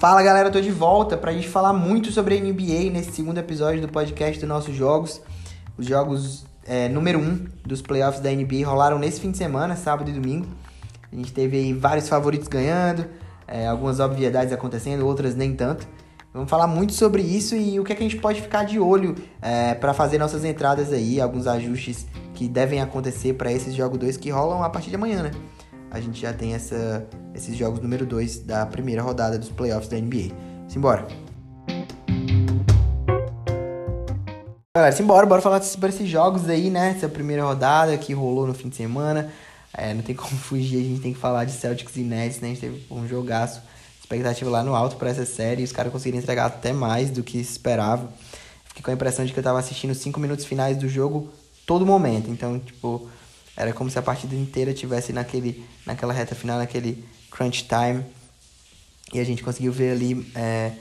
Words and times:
Fala 0.00 0.22
galera, 0.22 0.50
tô 0.50 0.62
de 0.62 0.70
volta 0.70 1.14
pra 1.14 1.30
gente 1.30 1.46
falar 1.46 1.74
muito 1.74 2.10
sobre 2.10 2.34
a 2.34 2.40
NBA 2.40 2.90
nesse 2.90 3.12
segundo 3.12 3.36
episódio 3.36 3.82
do 3.82 3.88
podcast 3.88 4.40
dos 4.40 4.48
nossos 4.48 4.74
jogos. 4.74 5.20
Os 5.76 5.84
jogos 5.84 6.46
é, 6.66 6.88
número 6.88 7.18
1 7.18 7.22
um 7.22 7.46
dos 7.66 7.82
playoffs 7.82 8.22
da 8.22 8.30
NBA 8.30 8.66
rolaram 8.66 8.98
nesse 8.98 9.20
fim 9.20 9.30
de 9.30 9.36
semana, 9.36 9.76
sábado 9.76 10.08
e 10.08 10.14
domingo. 10.14 10.46
A 11.12 11.14
gente 11.14 11.30
teve 11.34 11.58
aí 11.58 11.74
vários 11.74 12.08
favoritos 12.08 12.48
ganhando, 12.48 13.04
é, 13.46 13.66
algumas 13.66 14.00
obviedades 14.00 14.54
acontecendo, 14.54 15.06
outras 15.06 15.34
nem 15.36 15.54
tanto. 15.54 15.86
Vamos 16.32 16.48
falar 16.48 16.66
muito 16.66 16.94
sobre 16.94 17.20
isso 17.20 17.54
e 17.54 17.78
o 17.78 17.84
que, 17.84 17.92
é 17.92 17.94
que 17.94 18.02
a 18.02 18.08
gente 18.08 18.22
pode 18.22 18.40
ficar 18.40 18.64
de 18.64 18.80
olho 18.80 19.14
é, 19.42 19.74
para 19.74 19.92
fazer 19.92 20.16
nossas 20.16 20.46
entradas 20.46 20.94
aí, 20.94 21.20
alguns 21.20 21.46
ajustes 21.46 22.06
que 22.32 22.48
devem 22.48 22.80
acontecer 22.80 23.34
para 23.34 23.52
esses 23.52 23.74
jogos 23.74 23.98
2 23.98 24.16
que 24.16 24.30
rolam 24.30 24.62
a 24.62 24.70
partir 24.70 24.88
de 24.88 24.96
amanhã, 24.96 25.24
né? 25.24 25.30
A 25.90 26.00
gente 26.00 26.20
já 26.20 26.32
tem 26.32 26.54
essa, 26.54 27.04
esses 27.34 27.56
jogos 27.56 27.80
número 27.80 28.06
2 28.06 28.40
da 28.40 28.64
primeira 28.64 29.02
rodada 29.02 29.36
dos 29.36 29.48
playoffs 29.48 29.88
da 29.88 29.96
NBA. 29.96 30.32
Simbora! 30.68 31.06
Galera, 34.76 34.94
simbora, 34.94 35.26
bora 35.26 35.42
falar 35.42 35.60
sobre 35.62 35.88
esses 35.88 36.08
jogos 36.08 36.48
aí, 36.48 36.70
né? 36.70 36.94
Essa 36.96 37.08
primeira 37.08 37.42
rodada 37.42 37.98
que 37.98 38.12
rolou 38.12 38.46
no 38.46 38.54
fim 38.54 38.68
de 38.68 38.76
semana. 38.76 39.32
É, 39.76 39.92
não 39.92 40.02
tem 40.02 40.14
como 40.14 40.30
fugir, 40.38 40.78
a 40.78 40.82
gente 40.82 41.00
tem 41.00 41.12
que 41.12 41.18
falar 41.18 41.44
de 41.44 41.52
Celtics 41.52 41.96
e 41.96 42.02
Nets, 42.02 42.40
né? 42.40 42.48
A 42.48 42.50
gente 42.50 42.60
teve 42.60 42.86
um 42.88 43.08
jogaço, 43.08 43.60
expectativa 43.98 44.48
lá 44.48 44.62
no 44.62 44.76
alto 44.76 44.94
para 44.94 45.10
essa 45.10 45.26
série 45.26 45.62
e 45.62 45.64
os 45.64 45.72
caras 45.72 45.90
conseguiram 45.90 46.22
entregar 46.22 46.46
até 46.46 46.72
mais 46.72 47.10
do 47.10 47.24
que 47.24 47.36
esperava. 47.36 48.08
Fiquei 48.66 48.84
com 48.84 48.92
a 48.92 48.94
impressão 48.94 49.24
de 49.24 49.32
que 49.32 49.38
eu 49.40 49.42
tava 49.42 49.58
assistindo 49.58 49.92
cinco 49.92 50.20
minutos 50.20 50.44
finais 50.44 50.76
do 50.76 50.88
jogo 50.88 51.30
todo 51.66 51.84
momento. 51.84 52.30
Então, 52.30 52.60
tipo, 52.60 53.08
era 53.56 53.72
como 53.72 53.90
se 53.90 53.98
a 53.98 54.02
partida 54.02 54.34
inteira 54.34 54.72
tivesse 54.72 55.12
naquele, 55.12 55.64
naquela 55.86 56.12
reta 56.12 56.34
final, 56.34 56.58
naquele 56.58 57.04
crunch 57.30 57.66
time. 57.66 58.04
E 59.12 59.18
a 59.18 59.24
gente 59.24 59.42
conseguiu 59.42 59.72
ver 59.72 59.92
ali 59.92 60.30
é, 60.34 60.72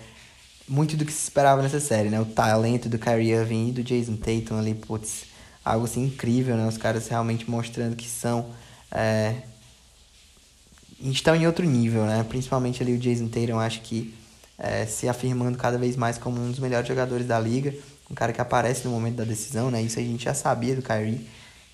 muito 0.68 0.96
do 0.96 1.06
que 1.06 1.12
se 1.12 1.24
esperava 1.24 1.62
nessa 1.62 1.80
série, 1.80 2.10
né? 2.10 2.20
O 2.20 2.26
talento 2.26 2.88
do 2.88 3.00
Kyrie 3.00 3.32
Irving 3.32 3.70
e 3.70 3.72
do 3.72 3.84
Jason 3.84 4.16
Tatum 4.16 4.60
ali, 4.60 4.74
putz, 4.76 5.26
algo 5.66 5.86
assim 5.86 6.06
incrível, 6.06 6.56
né? 6.56 6.68
Os 6.68 6.78
caras 6.78 7.08
realmente 7.08 7.50
mostrando 7.50 7.96
que 7.96 8.08
são... 8.08 8.52
É, 8.92 9.36
estão 11.02 11.36
em 11.36 11.48
outro 11.48 11.66
nível, 11.66 12.06
né? 12.06 12.24
Principalmente 12.28 12.84
ali 12.84 12.94
o 12.94 13.00
Jason 13.00 13.28
Tatum, 13.28 13.60
acho 13.60 13.82
que 13.82 14.14
é, 14.58 14.86
se 14.86 15.08
afirmando 15.08 15.58
cada 15.58 15.78
vez 15.78 15.96
mais 15.96 16.18
como 16.18 16.40
um 16.40 16.50
dos 16.50 16.60
melhores 16.60 16.88
jogadores 16.88 17.26
da 17.26 17.40
liga 17.40 17.74
um 18.10 18.16
cara 18.16 18.34
que 18.34 18.42
aparece 18.42 18.86
no 18.86 18.92
momento 18.92 19.18
da 19.18 19.24
decisão, 19.24 19.70
né? 19.70 19.82
Isso 19.82 20.00
a 20.00 20.02
gente 20.02 20.26
já 20.26 20.34
sabia 20.34 20.76
do 20.76 20.82
Kyrie. 20.82 21.28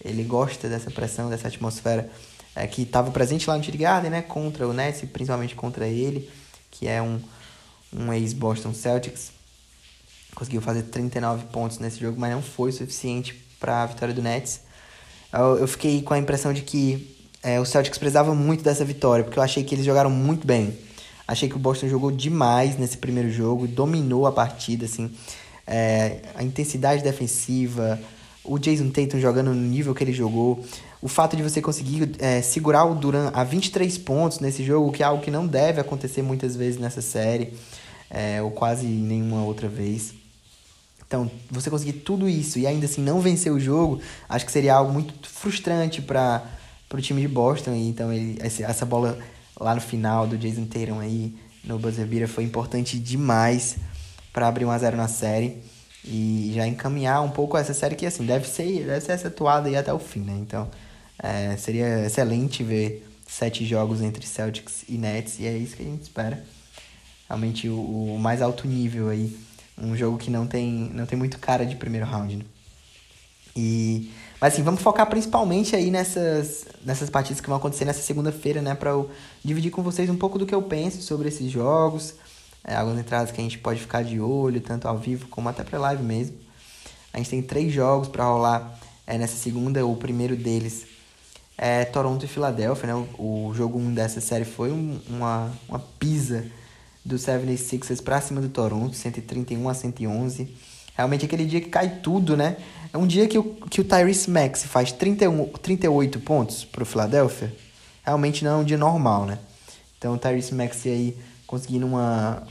Ele 0.04 0.24
gosta 0.24 0.68
dessa 0.70 0.92
pressão, 0.92 1.30
dessa 1.30 1.48
atmosfera 1.48 2.10
é, 2.56 2.68
que 2.68 2.84
estava 2.84 3.12
presente 3.12 3.50
lá 3.50 3.58
no 3.58 3.64
Tir 3.64 3.78
Garden, 3.78 4.12
né? 4.12 4.22
Contra 4.22 4.68
o 4.68 4.74
Nets, 4.74 5.02
principalmente 5.12 5.56
contra 5.56 5.88
ele, 5.88 6.30
que 6.72 6.88
é 6.88 7.02
um, 7.02 7.20
um 7.94 8.14
ex-Boston 8.14 8.74
Celtics. 8.74 9.32
Conseguiu 10.36 10.62
fazer 10.62 10.84
39 10.84 11.46
pontos 11.46 11.80
nesse 11.80 12.00
jogo, 12.00 12.20
mas 12.20 12.32
não 12.32 12.42
foi 12.42 12.72
suficiente 12.72 13.34
para 13.60 13.84
a 13.84 13.86
vitória 13.86 14.14
do 14.14 14.22
Nets. 14.22 14.62
Eu, 15.32 15.60
eu, 15.60 15.68
fiquei 15.68 16.02
com 16.02 16.14
a 16.14 16.18
impressão 16.18 16.54
de 16.54 16.62
que 16.62 17.16
é, 17.42 17.60
o 17.60 17.66
Celtics 17.66 17.98
precisava 17.98 18.36
muito 18.36 18.64
dessa 18.64 18.84
vitória, 18.86 19.24
porque 19.24 19.40
eu 19.40 19.44
achei 19.44 19.64
que 19.64 19.76
eles 19.76 19.86
jogaram 19.86 20.10
muito 20.10 20.46
bem. 20.46 20.78
Achei 21.28 21.50
que 21.50 21.56
o 21.56 21.60
Boston 21.60 21.88
jogou 21.88 22.12
demais 22.12 22.78
nesse 22.78 22.98
primeiro 22.98 23.32
jogo, 23.32 23.68
dominou 23.68 24.28
a 24.28 24.32
partida, 24.32 24.86
assim 24.86 25.12
é, 25.68 26.20
a 26.36 26.44
intensidade 26.44 27.04
defensiva, 27.04 28.00
o 28.46 28.58
Jason 28.60 28.90
Tatum 28.90 29.20
jogando 29.20 29.54
no 29.54 29.62
nível 29.62 29.94
que 29.94 30.04
ele 30.04 30.14
jogou, 30.14 30.64
o 31.02 31.08
fato 31.08 31.36
de 31.36 31.44
você 31.44 31.62
conseguir 31.62 32.16
é, 32.20 32.42
segurar 32.42 32.86
o 32.86 32.96
Duran 32.96 33.32
a 33.34 33.44
23 33.44 33.98
pontos 34.00 34.40
nesse 34.40 34.64
jogo, 34.64 34.92
que 34.92 35.04
é 35.04 35.06
algo 35.06 35.24
que 35.24 35.32
não 35.32 35.46
deve 35.46 35.82
acontecer 35.82 36.22
muitas 36.22 36.56
vezes 36.56 36.80
nessa 36.80 37.02
série, 37.02 37.54
é, 38.10 38.42
ou 38.42 38.52
quase 38.52 38.86
nenhuma 38.86 39.44
outra 39.44 39.68
vez. 39.68 40.14
Então, 41.08 41.30
você 41.52 41.70
conseguir 41.70 41.94
tudo 41.94 42.28
isso 42.28 42.58
e 42.58 42.66
ainda 42.66 42.86
assim 42.86 43.02
não 43.02 43.20
vencer 43.20 43.52
o 43.52 43.60
jogo, 43.60 44.02
acho 44.28 44.46
que 44.46 44.52
seria 44.52 44.76
algo 44.76 44.92
muito 44.92 45.30
frustrante 45.30 46.02
para 46.02 46.44
o 46.92 47.02
time 47.02 47.22
de 47.22 47.28
Boston. 47.28 47.74
Então, 47.76 48.12
ele, 48.12 48.40
essa 48.42 48.86
bola 48.86 49.18
lá 49.60 49.76
no 49.76 49.82
final 49.82 50.28
do 50.28 50.38
Jason 50.38 50.66
Tatum 50.66 51.00
aí 51.00 51.36
no 51.64 51.80
buzzer 51.80 52.06
beater 52.06 52.28
foi 52.28 52.44
importante 52.44 53.00
demais 53.00 53.78
para 54.34 54.48
abrir 54.48 54.66
1 54.66 54.72
a 54.72 54.78
0 54.78 54.98
na 54.98 55.08
série 55.08 55.64
e 56.08 56.52
já 56.54 56.68
encaminhar 56.68 57.22
um 57.24 57.32
pouco 57.32 57.58
essa 57.58 57.74
série 57.74 57.96
que 57.96 58.06
assim 58.06 58.26
deve 58.26 58.48
ser 58.48 58.86
deve 58.86 59.02
ser 59.02 59.28
atuada 59.28 59.68
aí 59.68 59.76
até 59.76 59.92
o 59.94 60.00
fim, 60.00 60.20
né? 60.20 60.38
Então 60.40 60.70
é, 61.18 61.56
seria 61.58 62.06
excelente 62.06 62.64
ver 62.64 63.08
sete 63.28 63.66
jogos 63.66 64.02
entre 64.02 64.26
Celtics 64.26 64.84
e 64.88 64.98
Nets 64.98 65.40
e 65.40 65.48
é 65.48 65.58
isso 65.58 65.76
que 65.76 65.84
a 65.84 65.86
gente 65.86 66.04
espera. 66.04 66.44
Realmente 67.28 67.68
o, 67.68 68.16
o 68.16 68.20
mais 68.20 68.42
alto 68.42 68.68
nível 68.68 69.10
aí, 69.10 69.36
um 69.78 69.96
jogo 69.96 70.18
que 70.18 70.30
não 70.30 70.46
tem 70.46 70.92
não 70.94 71.06
tem 71.06 71.18
muito 71.18 71.40
cara 71.40 71.66
de 71.66 71.76
primeiro 71.76 72.06
round. 72.06 72.38
Né? 72.38 72.46
E 73.56 74.12
mas 74.40 74.54
assim, 74.54 74.64
vamos 74.64 74.82
focar 74.82 75.08
principalmente 75.08 75.76
aí 75.76 75.90
nessas, 75.90 76.66
nessas 76.84 77.10
partidas 77.10 77.40
que 77.40 77.48
vão 77.48 77.58
acontecer 77.58 77.86
nessa 77.86 78.02
segunda-feira, 78.02 78.62
né? 78.62 78.76
Para 78.76 78.92
eu 78.92 79.10
dividir 79.44 79.72
com 79.72 79.82
vocês 79.82 80.10
um 80.10 80.18
pouco 80.18 80.38
do 80.38 80.46
que 80.46 80.54
eu 80.54 80.62
penso 80.62 81.02
sobre 81.02 81.30
esses 81.30 81.50
jogos, 81.50 82.14
é, 82.68 82.76
algumas 82.76 83.00
entradas 83.00 83.32
que 83.32 83.40
a 83.40 83.44
gente 83.44 83.60
pode 83.60 83.80
ficar 83.80 84.04
de 84.04 84.20
olho, 84.20 84.60
tanto 84.60 84.88
ao 84.88 84.98
vivo 84.98 85.28
como 85.28 85.48
até 85.48 85.64
para 85.64 85.78
live 85.78 86.02
mesmo. 86.02 86.36
A 87.14 87.18
gente 87.18 87.30
tem 87.30 87.42
três 87.42 87.72
jogos 87.72 88.08
para 88.08 88.26
rolar 88.26 88.78
é, 89.06 89.18
nessa 89.18 89.38
segunda. 89.38 89.86
O 89.86 89.96
primeiro 89.96 90.36
deles 90.36 90.86
é 91.58 91.86
Toronto 91.86 92.26
e 92.26 92.28
Filadélfia. 92.28 92.88
Né? 92.88 93.08
O, 93.18 93.48
o 93.48 93.54
jogo 93.54 93.78
1 93.78 93.82
um 93.82 93.94
dessa 93.94 94.20
série 94.20 94.46
foi 94.46 94.72
um, 94.72 95.00
uma, 95.08 95.52
uma 95.70 95.80
pisa 96.00 96.46
do 97.06 97.16
76ers 97.18 98.04
para 98.04 98.20
cima 98.20 98.42
do 98.42 98.50
Toronto, 98.50 98.96
131 98.96 99.70
a 99.70 99.74
111. 99.74 100.52
Realmente 100.96 101.26
aquele 101.26 101.46
dia 101.46 101.62
que 101.62 101.70
cai 101.70 102.00
tudo, 102.02 102.36
né? 102.36 102.58
É 102.92 102.98
um 102.98 103.06
dia 103.06 103.28
que 103.28 103.38
o, 103.38 103.44
que 103.70 103.82
o 103.82 103.84
Tyrese 103.84 104.30
Max 104.30 104.64
faz 104.64 104.92
31, 104.92 105.50
38 105.50 106.20
pontos 106.22 106.66
para 106.66 106.84
o. 106.84 106.88
Realmente 108.04 108.44
não 108.44 108.52
é 108.52 108.56
um 108.56 108.64
dia 108.64 108.78
normal, 108.78 109.26
né? 109.26 109.38
Então 109.98 110.16
o 110.16 110.18
Tyrese 110.18 110.56
Max 110.56 110.86
aí 110.86 111.16
conseguindo 111.46 111.86
uma, 111.86 112.44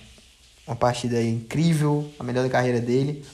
uma 0.66 0.76
partida 0.76 1.22
incrível, 1.22 2.10
a 2.18 2.24
melhor 2.24 2.42
da 2.42 2.50
carreira 2.50 2.80
dele. 2.80 3.24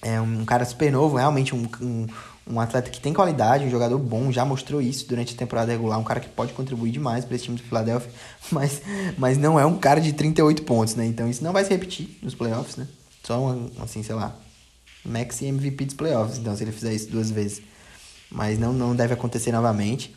É 0.00 0.20
um 0.20 0.44
cara 0.44 0.64
super 0.64 0.90
novo, 0.90 1.16
realmente 1.16 1.54
um, 1.54 1.68
um, 1.80 2.06
um 2.46 2.60
atleta 2.60 2.90
que 2.90 3.00
tem 3.00 3.12
qualidade, 3.12 3.64
um 3.64 3.70
jogador 3.70 3.98
bom, 3.98 4.32
já 4.32 4.44
mostrou 4.44 4.82
isso 4.82 5.06
durante 5.06 5.34
a 5.34 5.38
temporada 5.38 5.70
regular, 5.70 5.98
um 5.98 6.04
cara 6.04 6.18
que 6.18 6.28
pode 6.28 6.52
contribuir 6.52 6.90
demais 6.90 7.24
para 7.24 7.36
esse 7.36 7.44
time 7.44 7.56
do 7.56 7.62
Philadelphia, 7.62 8.10
mas, 8.50 8.82
mas 9.16 9.38
não 9.38 9.60
é 9.60 9.64
um 9.64 9.78
cara 9.78 10.00
de 10.00 10.12
38 10.12 10.62
pontos, 10.64 10.96
né? 10.96 11.06
Então 11.06 11.28
isso 11.28 11.44
não 11.44 11.52
vai 11.52 11.64
se 11.64 11.70
repetir 11.70 12.18
nos 12.20 12.34
playoffs, 12.34 12.76
né? 12.76 12.88
Só 13.22 13.38
um, 13.38 13.70
assim, 13.80 14.02
sei 14.02 14.16
lá, 14.16 14.36
max 15.04 15.40
MVP 15.40 15.84
dos 15.84 15.94
playoffs, 15.94 16.38
então 16.38 16.56
se 16.56 16.64
ele 16.64 16.72
fizer 16.72 16.92
isso 16.92 17.08
duas 17.08 17.30
vezes. 17.30 17.62
Mas 18.28 18.58
não, 18.58 18.72
não 18.72 18.96
deve 18.96 19.14
acontecer 19.14 19.52
novamente. 19.52 20.14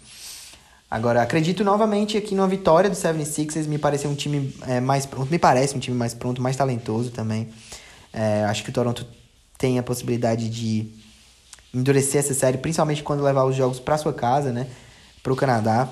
Agora, 0.96 1.22
acredito 1.22 1.62
novamente 1.62 2.16
aqui 2.16 2.34
numa 2.34 2.48
vitória 2.48 2.90
do 2.90 2.96
76ers. 2.96 3.68
Me 3.68 3.78
parece 3.78 4.08
um 4.08 4.16
time 4.16 4.56
é, 4.66 4.80
mais 4.80 5.06
pronto. 5.06 5.30
Me 5.30 5.38
parece 5.38 5.76
um 5.76 5.80
time 5.80 5.94
mais 5.94 6.14
pronto, 6.14 6.42
mais 6.42 6.56
talentoso 6.56 7.12
também. 7.12 7.50
É, 8.14 8.46
acho 8.46 8.64
que 8.64 8.70
o 8.70 8.74
Toronto 8.74 9.06
tem 9.58 9.78
a 9.78 9.84
possibilidade 9.84 10.48
de 10.48 10.88
endurecer 11.74 12.22
essa 12.22 12.34
série, 12.34 12.58
principalmente 12.60 13.04
quando 13.04 13.22
levar 13.22 13.44
os 13.44 13.58
jogos 13.58 13.78
para 13.78 13.98
sua 13.98 14.14
casa, 14.14 14.54
né? 14.54 14.68
Para 15.22 15.34
o 15.34 15.36
Canadá. 15.36 15.90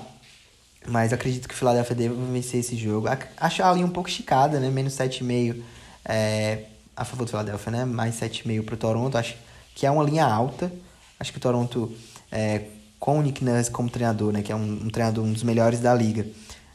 Mas 0.88 1.12
acredito 1.12 1.48
que 1.48 1.54
o 1.54 1.56
Philadelphia 1.58 1.94
deve 1.94 2.14
vencer 2.32 2.60
esse 2.60 2.74
jogo. 2.74 3.06
Acho 3.36 3.62
a 3.62 3.74
linha 3.74 3.84
um 3.84 3.90
pouco 3.90 4.08
esticada, 4.08 4.58
né? 4.58 4.70
Menos 4.70 4.94
7,5 4.94 5.62
é, 6.02 6.64
a 6.96 7.04
favor 7.04 7.26
do 7.26 7.30
Philadelphia, 7.30 7.70
né? 7.70 7.84
Mais 7.84 8.14
7,5 8.14 8.64
para 8.64 8.76
Toronto. 8.78 9.18
Acho 9.18 9.36
que 9.74 9.84
é 9.84 9.90
uma 9.90 10.02
linha 10.02 10.24
alta. 10.24 10.72
Acho 11.20 11.30
que 11.30 11.36
o 11.36 11.42
Toronto 11.42 11.92
é, 12.32 12.62
com 13.04 13.18
o 13.18 13.22
Nick 13.22 13.44
Nurse 13.44 13.70
como 13.70 13.90
treinador, 13.90 14.32
né, 14.32 14.40
que 14.40 14.50
é 14.50 14.56
um, 14.56 14.80
um 14.84 14.88
treinador 14.88 15.22
um 15.22 15.30
dos 15.34 15.42
melhores 15.42 15.78
da 15.78 15.92
liga, 15.92 16.26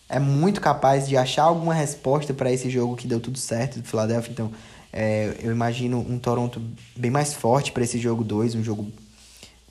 é 0.07 0.19
muito 0.19 0.61
capaz 0.61 1.07
de 1.07 1.17
achar 1.17 1.41
alguma 1.41 1.73
resposta 1.73 2.35
para 2.35 2.51
esse 2.51 2.69
jogo 2.69 2.95
que 2.95 3.07
deu 3.07 3.19
tudo 3.19 3.39
certo 3.39 3.79
do 3.79 3.87
Philadelphia. 3.87 4.31
Então, 4.31 4.51
é, 4.93 5.35
eu 5.41 5.51
imagino 5.51 6.05
um 6.07 6.19
Toronto 6.19 6.61
bem 6.95 7.09
mais 7.09 7.33
forte 7.33 7.71
para 7.71 7.83
esse 7.83 7.97
jogo 7.97 8.23
2, 8.23 8.53
um 8.53 8.63
jogo 8.63 8.91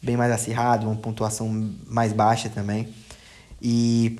bem 0.02 0.16
mais 0.16 0.32
acirrado, 0.32 0.88
uma 0.88 0.96
pontuação 0.96 1.48
mais 1.86 2.12
baixa 2.12 2.48
também. 2.48 2.88
E 3.62 4.18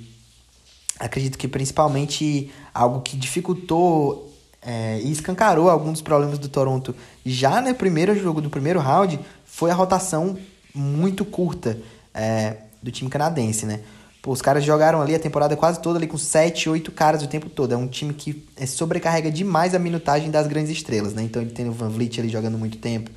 acredito 0.96 1.37
que 1.37 1.49
principalmente 1.49 2.52
algo 2.73 3.00
que 3.00 3.17
dificultou 3.17 4.32
é, 4.62 5.00
e 5.00 5.11
escancarou 5.11 5.69
alguns 5.69 5.94
dos 5.94 6.02
problemas 6.02 6.38
do 6.38 6.49
Toronto 6.49 6.94
já 7.26 7.61
no 7.61 7.75
primeiro 7.75 8.17
jogo 8.17 8.40
do 8.40 8.49
primeiro 8.49 8.79
round 8.79 9.19
foi 9.44 9.73
a 9.73 9.75
rotação 9.75 10.38
muito 10.73 11.25
curta 11.25 11.76
é, 12.14 12.56
do 12.82 12.90
time 12.90 13.10
canadense, 13.10 13.66
né? 13.66 13.81
Pô, 14.20 14.32
os 14.32 14.43
caras 14.43 14.64
jogaram 14.64 15.00
ali 15.00 15.14
a 15.14 15.19
temporada 15.19 15.56
quase 15.56 15.81
toda 15.81 15.99
ali 15.99 16.06
com 16.06 16.19
7, 16.19 16.69
8 16.69 16.90
caras 16.93 17.22
o 17.22 17.28
tempo 17.28 17.49
todo. 17.49 17.72
É 17.72 17.76
um 17.76 17.87
time 17.87 18.12
que 18.12 18.44
é, 18.56 18.66
sobrecarrega 18.66 19.31
demais 19.31 19.75
a 19.75 19.78
minutagem 19.78 20.31
das 20.31 20.46
grandes 20.46 20.72
estrelas, 20.72 21.14
né? 21.14 21.22
Então 21.22 21.40
ele 21.40 21.52
tem 21.52 21.69
o 21.69 21.72
Van 21.72 21.88
Vliet 21.88 22.19
ali 22.19 22.28
jogando 22.28 22.58
muito 22.58 22.78
tempo. 22.78 23.10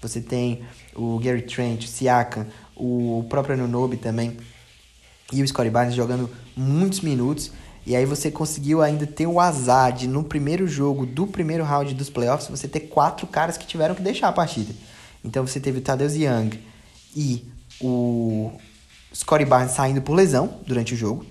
Você 0.00 0.20
tem 0.20 0.62
o 0.94 1.18
Gary 1.18 1.42
Trent, 1.42 1.84
o 1.84 1.88
Siakam, 1.88 2.46
o 2.76 3.24
próprio 3.28 3.54
Anunobi 3.54 3.96
também. 3.96 4.36
E 5.32 5.42
o 5.42 5.48
Scottie 5.48 5.70
Barnes 5.70 5.94
jogando 5.94 6.28
muitos 6.56 7.00
minutos. 7.00 7.50
E 7.86 7.96
aí 7.96 8.04
você 8.04 8.30
conseguiu 8.30 8.82
ainda 8.82 9.06
ter 9.06 9.26
o 9.26 9.40
azar 9.40 9.92
de, 9.92 10.06
no 10.06 10.22
primeiro 10.22 10.66
jogo 10.66 11.06
do 11.06 11.26
primeiro 11.26 11.64
round 11.64 11.94
dos 11.94 12.10
playoffs, 12.10 12.48
você 12.48 12.68
ter 12.68 12.80
quatro 12.80 13.26
caras 13.26 13.56
que 13.56 13.66
tiveram 13.66 13.94
que 13.94 14.02
deixar 14.02 14.28
a 14.28 14.32
partida. 14.32 14.72
Então 15.24 15.46
você 15.46 15.58
teve 15.58 15.78
o 15.78 15.80
Tadeusz 15.80 16.14
Young 16.14 16.60
e 17.16 17.44
o 17.82 18.52
Scottie 19.14 19.46
Barnes 19.46 19.72
saindo 19.72 20.00
por 20.00 20.14
lesão 20.14 20.60
durante 20.66 20.94
o 20.94 20.96
jogo. 20.96 21.26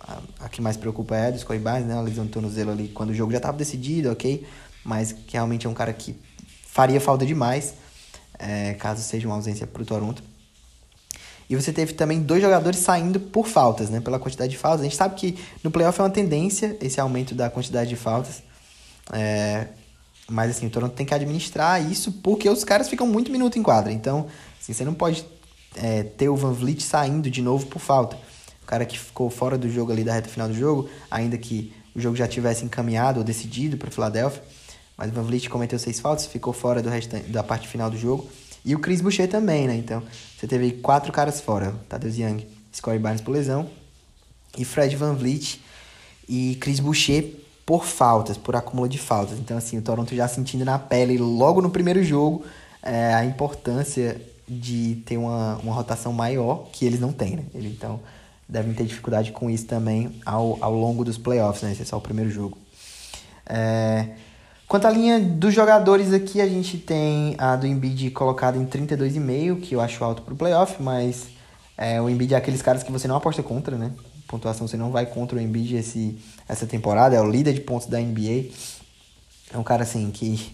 A, 0.00 0.18
a 0.40 0.48
que 0.48 0.60
mais 0.60 0.76
preocupa 0.76 1.16
é 1.16 1.28
a 1.28 1.30
do 1.30 1.38
Scottie 1.38 1.62
Barnes, 1.62 1.86
né? 1.86 1.94
A 1.94 2.00
lesão 2.00 2.24
do 2.24 2.30
tornozelo 2.30 2.70
ali 2.70 2.88
quando 2.88 3.10
o 3.10 3.14
jogo 3.14 3.32
já 3.32 3.38
estava 3.38 3.56
decidido, 3.56 4.10
ok? 4.10 4.46
Mas 4.84 5.12
que 5.12 5.34
realmente 5.34 5.66
é 5.66 5.70
um 5.70 5.74
cara 5.74 5.92
que 5.92 6.16
faria 6.66 7.00
falta 7.00 7.26
demais, 7.26 7.74
é, 8.38 8.74
caso 8.74 9.02
seja 9.02 9.28
uma 9.28 9.36
ausência 9.36 9.66
para 9.66 9.82
o 9.82 9.84
Toronto. 9.84 10.22
E 11.48 11.56
você 11.56 11.72
teve 11.72 11.94
também 11.94 12.22
dois 12.22 12.40
jogadores 12.40 12.78
saindo 12.78 13.18
por 13.18 13.46
faltas, 13.46 13.90
né? 13.90 14.00
Pela 14.00 14.20
quantidade 14.20 14.52
de 14.52 14.56
faltas. 14.56 14.82
A 14.82 14.84
gente 14.84 14.96
sabe 14.96 15.16
que 15.16 15.36
no 15.64 15.70
playoff 15.70 16.00
é 16.00 16.04
uma 16.04 16.10
tendência 16.10 16.76
esse 16.80 17.00
aumento 17.00 17.34
da 17.34 17.50
quantidade 17.50 17.90
de 17.90 17.96
faltas. 17.96 18.42
É... 19.12 19.66
Mas 20.28 20.52
assim, 20.52 20.68
o 20.68 20.70
Toronto 20.70 20.94
tem 20.94 21.04
que 21.04 21.12
administrar 21.12 21.84
isso 21.90 22.12
porque 22.22 22.48
os 22.48 22.62
caras 22.62 22.88
ficam 22.88 23.04
muito 23.04 23.32
minuto 23.32 23.58
em 23.58 23.64
quadra. 23.64 23.92
Então, 23.92 24.28
assim, 24.60 24.72
você 24.72 24.84
não 24.84 24.94
pode 24.94 25.26
é, 25.74 26.02
ter 26.02 26.28
o 26.28 26.36
Van 26.36 26.52
Vliet 26.52 26.82
saindo 26.82 27.30
de 27.30 27.42
novo 27.42 27.66
por 27.66 27.80
falta. 27.80 28.16
O 28.62 28.66
cara 28.66 28.84
que 28.84 28.98
ficou 28.98 29.30
fora 29.30 29.58
do 29.58 29.68
jogo 29.68 29.92
ali 29.92 30.04
da 30.04 30.12
reta 30.12 30.28
final 30.28 30.48
do 30.48 30.54
jogo, 30.54 30.88
ainda 31.10 31.36
que 31.36 31.72
o 31.94 32.00
jogo 32.00 32.16
já 32.16 32.28
tivesse 32.28 32.64
encaminhado 32.64 33.18
ou 33.18 33.24
decidido 33.24 33.76
para 33.76 33.88
o 33.88 33.92
Philadelphia, 33.92 34.42
mas 34.96 35.10
o 35.10 35.14
Van 35.14 35.22
Vliet 35.22 35.48
cometeu 35.48 35.78
seis 35.78 35.98
faltas, 35.98 36.26
ficou 36.26 36.52
fora 36.52 36.82
do 36.82 36.88
restante, 36.88 37.28
da 37.30 37.42
parte 37.42 37.66
final 37.66 37.90
do 37.90 37.96
jogo. 37.96 38.28
E 38.64 38.74
o 38.74 38.78
Chris 38.78 39.00
Boucher 39.00 39.28
também, 39.28 39.66
né? 39.66 39.74
Então, 39.74 40.02
você 40.38 40.46
teve 40.46 40.72
quatro 40.72 41.10
caras 41.12 41.40
fora. 41.40 41.74
Tadeusz 41.88 42.18
Young, 42.18 42.46
Scottie 42.74 42.98
Barnes 42.98 43.22
por 43.22 43.32
lesão. 43.32 43.68
E 44.58 44.64
Fred 44.64 44.94
Van 44.96 45.14
Vliet 45.14 45.60
e 46.28 46.56
Chris 46.60 46.80
Boucher 46.80 47.34
por 47.64 47.84
faltas, 47.84 48.36
por 48.36 48.54
acúmulo 48.54 48.88
de 48.88 48.98
faltas. 48.98 49.38
Então, 49.38 49.56
assim, 49.56 49.78
o 49.78 49.82
Toronto 49.82 50.14
já 50.14 50.28
sentindo 50.28 50.64
na 50.64 50.78
pele, 50.78 51.16
logo 51.16 51.62
no 51.62 51.70
primeiro 51.70 52.02
jogo, 52.04 52.44
é, 52.82 53.14
a 53.14 53.24
importância 53.24 54.20
de 54.50 54.96
ter 55.06 55.16
uma, 55.16 55.56
uma 55.58 55.72
rotação 55.72 56.12
maior, 56.12 56.68
que 56.72 56.84
eles 56.84 56.98
não 56.98 57.12
têm, 57.12 57.36
né? 57.36 57.44
Eles, 57.54 57.72
então, 57.72 58.00
devem 58.48 58.74
ter 58.74 58.84
dificuldade 58.84 59.30
com 59.30 59.48
isso 59.48 59.66
também 59.66 60.20
ao, 60.26 60.58
ao 60.60 60.74
longo 60.74 61.04
dos 61.04 61.16
playoffs, 61.16 61.62
né? 61.62 61.70
Esse 61.70 61.82
é 61.82 61.84
só 61.84 61.96
o 61.96 62.00
primeiro 62.00 62.30
jogo. 62.30 62.58
É... 63.46 64.08
Quanto 64.66 64.86
à 64.86 64.90
linha 64.90 65.20
dos 65.20 65.54
jogadores 65.54 66.12
aqui, 66.12 66.40
a 66.40 66.48
gente 66.48 66.78
tem 66.78 67.34
a 67.38 67.56
do 67.56 67.66
Embiid 67.66 68.10
colocada 68.10 68.56
em 68.56 68.64
32,5, 68.66 69.60
que 69.60 69.74
eu 69.74 69.80
acho 69.80 70.02
alto 70.04 70.22
pro 70.22 70.36
playoff, 70.36 70.80
mas 70.80 71.28
é, 71.76 72.00
o 72.00 72.08
Embiid 72.08 72.34
é 72.34 72.36
aqueles 72.36 72.62
caras 72.62 72.82
que 72.82 72.92
você 72.92 73.08
não 73.08 73.16
aposta 73.16 73.42
contra, 73.42 73.76
né? 73.76 73.92
Pontuação 74.28 74.68
você 74.68 74.76
não 74.76 74.92
vai 74.92 75.06
contra 75.06 75.38
o 75.38 75.40
Embiid 75.40 75.74
esse, 75.74 76.18
essa 76.48 76.66
temporada, 76.66 77.16
é 77.16 77.20
o 77.20 77.28
líder 77.28 77.52
de 77.52 77.60
pontos 77.60 77.88
da 77.88 77.98
NBA. 77.98 78.50
É 79.52 79.58
um 79.58 79.64
cara 79.64 79.82
assim 79.82 80.08
que, 80.12 80.52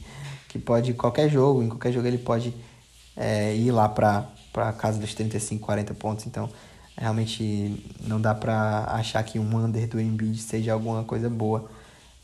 que 0.49 0.59
pode, 0.59 0.95
qualquer 0.95 1.29
jogo, 1.29 1.63
em 1.63 1.69
qualquer 1.69 1.93
jogo 1.93 2.07
ele 2.07 2.17
pode 2.17 2.55
é, 3.17 3.55
ir 3.55 3.71
lá 3.71 3.89
pra, 3.89 4.27
pra 4.53 4.73
casa 4.73 4.99
dos 4.99 5.15
35, 5.15 5.65
40 5.65 5.95
pontos, 5.95 6.27
então 6.27 6.49
realmente 6.97 7.85
não 8.07 8.21
dá 8.21 8.35
pra 8.35 8.85
achar 8.91 9.23
que 9.23 9.39
um 9.39 9.57
under 9.57 9.87
do 9.89 10.01
Embiid 10.01 10.39
seja 10.39 10.73
alguma 10.73 11.05
coisa 11.05 11.29
boa. 11.29 11.71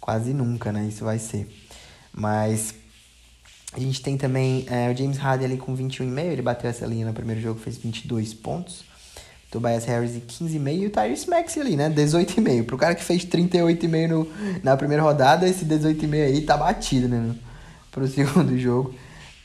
Quase 0.00 0.32
nunca, 0.32 0.72
né? 0.72 0.84
Isso 0.86 1.04
vai 1.04 1.18
ser. 1.18 1.48
Mas 2.12 2.74
a 3.72 3.80
gente 3.80 4.02
tem 4.02 4.18
também 4.18 4.66
é, 4.68 4.90
o 4.90 4.96
James 4.96 5.16
Harden 5.16 5.46
ali 5.46 5.56
com 5.56 5.76
21,5, 5.76 6.18
ele 6.18 6.42
bateu 6.42 6.68
essa 6.68 6.84
linha 6.86 7.06
no 7.06 7.12
primeiro 7.12 7.40
jogo, 7.40 7.60
fez 7.60 7.76
22 7.78 8.34
pontos. 8.34 8.84
Tobias 9.50 9.84
Harris 9.84 10.16
em 10.16 10.20
15,5 10.20 10.80
e 10.80 10.86
o 10.86 10.90
Tyrese 10.90 11.28
Maxey 11.28 11.62
ali, 11.62 11.76
né? 11.76 11.90
18,5. 11.90 12.64
Pro 12.64 12.78
cara 12.78 12.94
que 12.94 13.04
fez 13.04 13.22
38,5 13.26 14.08
no, 14.08 14.26
na 14.62 14.74
primeira 14.78 15.02
rodada, 15.02 15.46
esse 15.46 15.66
18,5 15.66 16.14
aí 16.14 16.40
tá 16.40 16.56
batido, 16.56 17.06
né? 17.06 17.34
Pro 17.90 18.08
segundo 18.08 18.58
jogo. 18.58 18.94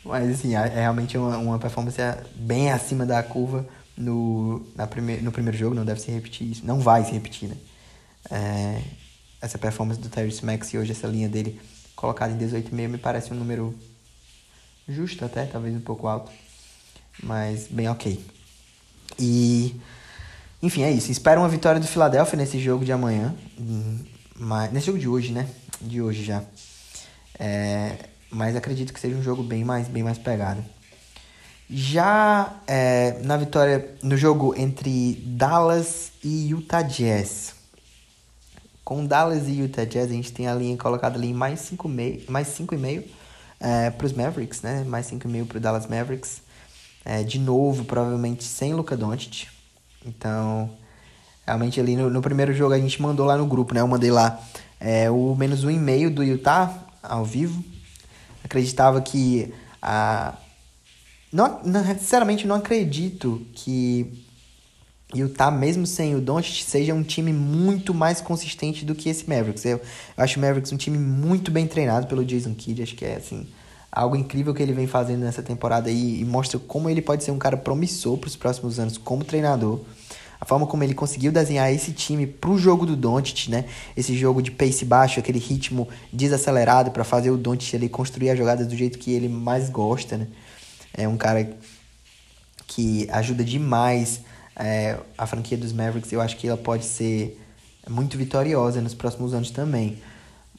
Mas, 0.07 0.30
assim, 0.31 0.56
é, 0.56 0.59
é 0.59 0.80
realmente 0.81 1.18
uma, 1.18 1.38
uma 1.38 1.59
performance 1.59 1.98
bem 2.36 2.71
acima 2.71 3.06
da 3.06 3.21
curva 3.21 3.68
no, 3.98 4.65
na 4.75 4.88
prime, 4.88 5.18
no 5.18 5.31
primeiro 5.31 5.57
jogo. 5.57 5.75
Não 5.75 5.86
deve 5.86 6.01
se 6.01 6.12
repetir 6.12 6.50
isso. 6.50 6.65
Não 6.65 6.80
vai 6.80 7.04
se 7.04 7.12
repetir, 7.12 7.50
né? 7.50 7.57
É, 8.31 8.81
essa 9.42 9.57
performance 9.57 10.00
do 10.00 10.09
Tyrese 10.09 10.45
Maxey 10.45 10.80
hoje, 10.80 10.92
essa 10.92 11.07
linha 11.07 11.30
dele 11.30 11.59
colocado 11.95 12.31
em 12.31 12.38
18,5 12.38 12.88
me 12.88 12.98
parece 12.98 13.33
um 13.33 13.36
número 13.36 13.75
justo 14.88 15.25
até, 15.25 15.45
talvez 15.45 15.75
um 15.75 15.81
pouco 15.81 16.07
alto, 16.07 16.31
mas 17.21 17.68
bem 17.68 17.89
ok. 17.89 18.24
E, 19.19 19.75
enfim, 20.62 20.83
é 20.83 20.92
isso. 20.92 21.12
Espero 21.12 21.42
uma 21.42 21.50
vitória 21.50 21.81
do 21.81 21.88
Philadelphia 21.88 22.38
nesse 22.38 22.59
jogo 22.59 22.86
de 22.86 22.92
amanhã, 22.92 23.36
mas, 24.36 24.71
nesse 24.71 24.86
jogo 24.86 25.00
de 25.00 25.07
hoje, 25.07 25.31
né? 25.31 25.50
De 25.81 26.01
hoje 26.01 26.24
já. 26.24 26.44
É, 27.39 27.98
mas 28.32 28.56
acredito 28.56 28.94
que 28.94 29.00
seja 29.00 29.16
um 29.16 29.24
jogo 29.24 29.44
bem 29.44 29.64
mais, 29.64 29.88
bem 29.88 30.04
mais 30.04 30.18
pegado. 30.18 30.64
Já 31.70 32.54
é, 32.66 33.20
na 33.24 33.36
vitória 33.36 33.96
no 34.02 34.16
jogo 34.16 34.56
entre 34.58 35.22
Dallas 35.26 36.12
e 36.24 36.50
Utah 36.50 36.82
Jazz. 36.82 37.56
Com 38.86 39.06
Dallas 39.06 39.48
e 39.50 39.60
Utah 39.60 39.84
Jazz, 39.84 40.10
a 40.10 40.14
gente 40.14 40.32
tem 40.32 40.48
a 40.48 40.56
linha 40.56 40.78
colocada 40.78 41.18
ali 41.18 41.30
em 41.30 41.34
mais 41.34 41.60
5,5 41.60 42.30
mais 42.30 42.48
5,5 42.48 43.04
é, 43.60 43.90
para 43.90 44.06
os 44.06 44.14
Mavericks, 44.14 44.62
né? 44.62 44.84
Mais 44.86 45.12
5,5 45.12 45.48
para 45.48 45.58
o 45.58 45.60
Dallas 45.60 45.88
Mavericks. 45.88 46.42
É, 47.04 47.24
de 47.24 47.40
novo, 47.40 47.86
provavelmente 47.86 48.44
sem 48.44 48.74
Luca 48.74 48.96
Doncic. 48.96 49.48
Então, 50.06 50.70
realmente 51.46 51.80
ali 51.80 51.96
no, 51.96 52.10
no, 52.10 52.22
primeiro 52.22 52.54
jogo 52.54 52.74
a 52.74 52.80
gente 52.80 53.02
mandou 53.02 53.26
lá 53.26 53.38
no 53.38 53.46
grupo, 53.46 53.74
né? 53.74 53.82
Eu 53.82 53.88
mandei 53.88 54.12
lá 54.12 54.40
é, 54.80 55.10
o 55.10 55.36
menos 55.36 55.66
1,5 55.66 56.14
do 56.14 56.24
Utah 56.24 56.74
ao 57.02 57.26
vivo. 57.26 57.64
Acreditava 58.44 59.01
que 59.01 59.54
a... 59.81 60.36
Não, 61.31 61.62
não, 61.63 61.84
sinceramente, 61.84 62.48
não 62.48 62.56
acredito 62.56 63.45
que 63.54 64.25
Utah, 65.13 65.51
mesmo 65.51 65.86
sem 65.86 66.16
o 66.16 66.22
Doncic, 66.22 66.63
seja 66.63 66.94
um 66.94 67.04
time 67.04 67.34
muito 67.34 67.94
mais 67.94 68.22
consistente 68.22 68.86
do 68.86 68.95
que 68.95 69.10
esse 69.10 69.28
Mavericks. 69.28 69.66
Eu, 69.66 69.78
eu 70.18 70.24
acho 70.24 70.38
o 70.38 70.42
Mavericks 70.42 70.72
um 70.72 70.78
time 70.78 70.98
muito 70.98 71.51
bem 71.51 71.68
treinado 71.68 72.07
pelo 72.07 72.25
Jason 72.25 72.54
Kidd, 72.54 72.81
acho 72.81 72.95
que 72.95 73.06
é 73.06 73.16
assim 73.16 73.48
algo 73.92 74.16
incrível 74.16 74.54
que 74.54 74.62
ele 74.62 74.74
vem 74.74 74.86
fazendo 74.86 75.22
nessa 75.22 75.42
temporada 75.42 75.90
aí 75.90 76.22
e 76.22 76.25
mostra 76.25 76.60
como 76.60 76.90
ele 76.90 77.01
pode 77.01 77.24
ser 77.24 77.31
um 77.31 77.40
cara 77.40 77.57
promissor 77.57 78.18
para 78.18 78.28
os 78.28 78.36
próximos 78.36 78.80
anos 78.80 78.98
como 78.98 79.24
treinador. 79.24 79.80
A 80.39 80.45
forma 80.45 80.68
como 80.68 80.84
ele 80.84 80.94
conseguiu 80.94 81.31
desenhar 81.31 81.72
esse 81.72 81.92
time 81.92 82.28
para 82.28 82.50
o 82.50 82.57
jogo 82.57 82.85
do 82.85 82.95
Doncic, 82.95 83.50
né? 83.50 83.66
Esse 83.95 84.16
jogo 84.16 84.42
de 84.42 84.52
pace 84.52 84.85
baixo, 84.85 85.19
aquele 85.19 85.40
ritmo 85.40 85.88
desacelerado 86.14 86.92
para 86.92 87.04
fazer 87.04 87.31
o 87.31 87.38
Doncic 87.38 87.76
ali 87.76 87.90
construir 87.90 88.30
as 88.30 88.38
jogadas 88.38 88.68
do 88.68 88.76
jeito 88.76 89.00
que 89.00 89.12
ele 89.12 89.28
mais 89.28 89.69
gosta, 89.69 90.18
né? 90.18 90.28
É 90.94 91.07
um 91.07 91.18
cara 91.18 91.50
que 92.68 93.07
ajuda 93.12 93.44
demais 93.44 94.21
é, 94.56 94.97
a 95.18 95.26
franquia 95.26 95.57
dos 95.57 95.71
Mavericks, 95.71 96.12
eu 96.12 96.19
acho 96.19 96.35
que 96.38 96.47
ela 96.47 96.57
pode 96.57 96.85
ser 96.85 97.40
muito 97.90 98.18
vitoriosa 98.18 98.81
nos 98.81 98.94
próximos 98.94 99.33
anos 99.33 99.52
também. 99.52 99.97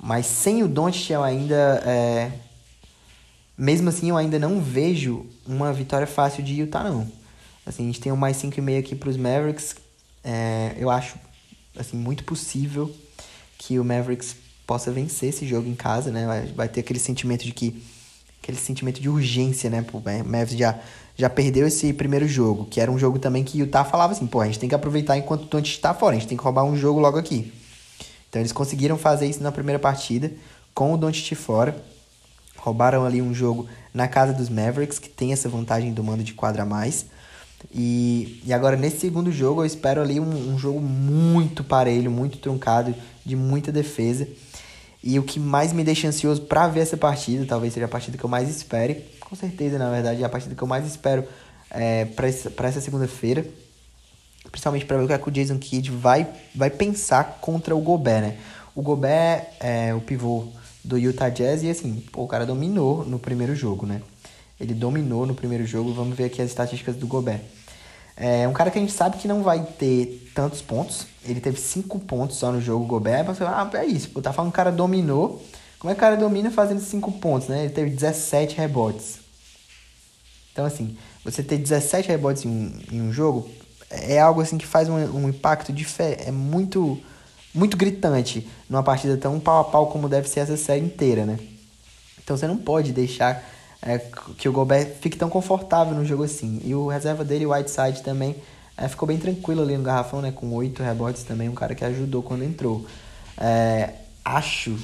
Mas 0.00 0.26
sem 0.26 0.62
o 0.62 0.68
Doncic 0.68 1.10
eu 1.10 1.22
ainda... 1.22 1.82
É, 1.84 2.30
mesmo 3.56 3.88
assim, 3.88 4.10
eu 4.10 4.16
ainda 4.16 4.38
não 4.38 4.60
vejo 4.60 5.26
uma 5.44 5.72
vitória 5.72 6.06
fácil 6.06 6.44
de 6.44 6.54
Utah, 6.60 6.84
não. 6.84 7.10
Assim, 7.68 7.84
a 7.84 7.86
gente 7.86 8.00
tem 8.00 8.10
um 8.10 8.16
mais 8.16 8.36
5,5 8.38 8.78
aqui 8.78 8.96
para 8.96 9.10
os 9.10 9.16
Mavericks. 9.16 9.76
É, 10.24 10.74
eu 10.78 10.88
acho 10.90 11.16
assim, 11.78 11.96
muito 11.96 12.24
possível 12.24 12.90
que 13.58 13.78
o 13.78 13.84
Mavericks 13.84 14.34
possa 14.66 14.90
vencer 14.90 15.28
esse 15.28 15.46
jogo 15.46 15.68
em 15.68 15.74
casa, 15.74 16.10
né? 16.10 16.50
Vai, 16.54 16.68
ter 16.68 16.80
aquele 16.80 16.98
sentimento 16.98 17.44
de 17.44 17.52
que... 17.52 17.82
Aquele 18.42 18.56
sentimento 18.56 19.00
de 19.00 19.08
urgência, 19.08 19.68
né? 19.68 19.84
O 19.92 20.00
Mavericks 20.00 20.56
já 20.56 20.80
já 21.18 21.28
perdeu 21.28 21.66
esse 21.66 21.92
primeiro 21.92 22.28
jogo, 22.28 22.64
que 22.66 22.80
era 22.80 22.88
um 22.88 22.96
jogo 22.96 23.18
também 23.18 23.42
que 23.42 23.58
o 23.58 23.66
Utah 23.66 23.84
falava 23.84 24.12
assim, 24.12 24.24
pô, 24.24 24.40
a 24.40 24.46
gente 24.46 24.60
tem 24.60 24.68
que 24.68 24.74
aproveitar 24.74 25.18
enquanto 25.18 25.42
o 25.42 25.46
Doncic 25.46 25.74
está 25.74 25.92
fora, 25.92 26.14
a 26.14 26.18
gente 26.18 26.28
tem 26.28 26.38
que 26.38 26.44
roubar 26.44 26.62
um 26.62 26.76
jogo 26.76 27.00
logo 27.00 27.18
aqui. 27.18 27.52
Então 28.28 28.40
eles 28.40 28.52
conseguiram 28.52 28.96
fazer 28.96 29.26
isso 29.26 29.42
na 29.42 29.50
primeira 29.50 29.80
partida, 29.80 30.30
com 30.72 30.94
o 30.94 30.96
Doncic 30.96 31.34
fora, 31.34 31.76
roubaram 32.56 33.04
ali 33.04 33.20
um 33.20 33.34
jogo 33.34 33.68
na 33.92 34.06
casa 34.06 34.32
dos 34.32 34.48
Mavericks, 34.48 35.00
que 35.00 35.08
tem 35.08 35.32
essa 35.32 35.48
vantagem 35.48 35.92
do 35.92 36.04
mando 36.04 36.22
de 36.22 36.34
quadra 36.34 36.62
a 36.62 36.66
mais, 36.66 37.06
e, 37.74 38.42
e 38.44 38.52
agora 38.52 38.76
nesse 38.76 38.98
segundo 38.98 39.30
jogo 39.32 39.62
eu 39.62 39.66
espero 39.66 40.00
ali 40.00 40.18
um, 40.20 40.54
um 40.54 40.58
jogo 40.58 40.80
muito 40.80 41.62
parelho, 41.64 42.10
muito 42.10 42.38
truncado, 42.38 42.94
de 43.24 43.36
muita 43.36 43.70
defesa, 43.70 44.26
e 45.02 45.18
o 45.18 45.22
que 45.22 45.38
mais 45.38 45.72
me 45.72 45.84
deixa 45.84 46.08
ansioso 46.08 46.42
para 46.42 46.66
ver 46.68 46.80
essa 46.80 46.96
partida, 46.96 47.44
talvez 47.46 47.72
seja 47.72 47.86
a 47.86 47.88
partida 47.88 48.16
que 48.16 48.24
eu 48.24 48.30
mais 48.30 48.48
espere, 48.48 49.04
com 49.20 49.36
certeza, 49.36 49.78
na 49.78 49.90
verdade, 49.90 50.22
é 50.22 50.26
a 50.26 50.28
partida 50.28 50.54
que 50.54 50.62
eu 50.62 50.68
mais 50.68 50.86
espero 50.86 51.24
é, 51.70 52.06
para 52.06 52.26
essa, 52.26 52.50
essa 52.64 52.80
segunda-feira. 52.80 53.44
Principalmente 54.50 54.86
para 54.86 54.96
ver 54.96 55.04
o 55.04 55.06
que, 55.06 55.12
é 55.12 55.18
que 55.18 55.28
o 55.28 55.30
Jason 55.30 55.58
Kidd 55.58 55.90
vai, 55.90 56.26
vai 56.54 56.70
pensar 56.70 57.38
contra 57.40 57.76
o 57.76 57.80
Gobert, 57.80 58.22
né? 58.22 58.38
O 58.74 58.80
Gobert 58.80 59.44
é 59.60 59.92
o 59.92 60.00
pivô 60.00 60.48
do 60.82 60.96
Utah 60.96 61.28
Jazz 61.28 61.62
e 61.62 61.68
assim, 61.68 62.02
pô, 62.10 62.22
o 62.22 62.28
cara 62.28 62.46
dominou 62.46 63.04
no 63.04 63.18
primeiro 63.18 63.54
jogo, 63.54 63.84
né? 63.84 64.00
Ele 64.60 64.74
dominou 64.74 65.26
no 65.26 65.34
primeiro 65.34 65.66
jogo. 65.66 65.92
Vamos 65.92 66.16
ver 66.16 66.24
aqui 66.24 66.42
as 66.42 66.48
estatísticas 66.48 66.96
do 66.96 67.06
Gobert. 67.06 67.40
É 68.16 68.48
um 68.48 68.52
cara 68.52 68.70
que 68.70 68.78
a 68.78 68.80
gente 68.80 68.92
sabe 68.92 69.16
que 69.18 69.28
não 69.28 69.42
vai 69.42 69.62
ter 69.62 70.30
tantos 70.34 70.60
pontos. 70.60 71.06
Ele 71.24 71.40
teve 71.40 71.60
5 71.60 72.00
pontos 72.00 72.36
só 72.36 72.50
no 72.50 72.60
jogo, 72.60 72.84
Gobert. 72.84 73.24
Mas, 73.26 73.40
ah, 73.40 73.70
é 73.74 73.86
isso. 73.86 74.10
Pô, 74.10 74.20
tá 74.20 74.32
falando 74.32 74.50
que 74.50 74.56
o 74.56 74.56
cara 74.56 74.72
dominou. 74.72 75.40
Como 75.78 75.92
é 75.92 75.94
que 75.94 75.98
o 75.98 76.00
cara 76.00 76.16
domina 76.16 76.50
fazendo 76.50 76.80
5 76.80 77.12
pontos, 77.12 77.46
né? 77.48 77.64
Ele 77.64 77.72
teve 77.72 77.90
17 77.90 78.56
rebotes. 78.56 79.20
Então, 80.52 80.64
assim, 80.64 80.96
você 81.24 81.42
ter 81.42 81.58
17 81.58 82.08
rebotes 82.08 82.44
em 82.44 82.48
um, 82.48 82.80
em 82.90 83.00
um 83.00 83.12
jogo 83.12 83.48
é 83.90 84.20
algo 84.20 84.40
assim 84.40 84.58
que 84.58 84.66
faz 84.66 84.88
um, 84.88 84.96
um 84.96 85.28
impacto 85.28 85.72
de 85.72 85.84
fé. 85.84 86.16
É 86.26 86.30
muito, 86.30 86.98
muito 87.54 87.76
gritante 87.76 88.48
numa 88.68 88.82
partida 88.82 89.16
tão 89.16 89.38
pau 89.38 89.60
a 89.60 89.64
pau 89.64 89.86
como 89.86 90.08
deve 90.08 90.28
ser 90.28 90.40
essa 90.40 90.56
série 90.56 90.84
inteira, 90.84 91.24
né? 91.24 91.38
Então 92.22 92.36
você 92.36 92.46
não 92.46 92.56
pode 92.56 92.92
deixar 92.92 93.42
é, 93.80 93.98
que 94.36 94.48
o 94.48 94.52
Gobert 94.52 94.94
fique 95.00 95.16
tão 95.16 95.28
confortável 95.28 95.94
no 95.94 96.04
jogo 96.04 96.24
assim. 96.24 96.60
E 96.64 96.74
o 96.74 96.88
reserva 96.88 97.24
dele, 97.24 97.46
o 97.46 97.52
Whiteside, 97.52 98.02
também 98.02 98.36
é, 98.76 98.88
ficou 98.88 99.06
bem 99.06 99.18
tranquilo 99.18 99.62
ali 99.62 99.76
no 99.76 99.82
garrafão, 99.82 100.20
né? 100.20 100.32
Com 100.32 100.52
oito 100.54 100.82
rebotes 100.82 101.22
também, 101.22 101.48
um 101.48 101.54
cara 101.54 101.74
que 101.74 101.84
ajudou 101.84 102.22
quando 102.22 102.44
entrou. 102.44 102.84
É, 103.36 103.94
acho 104.24 104.76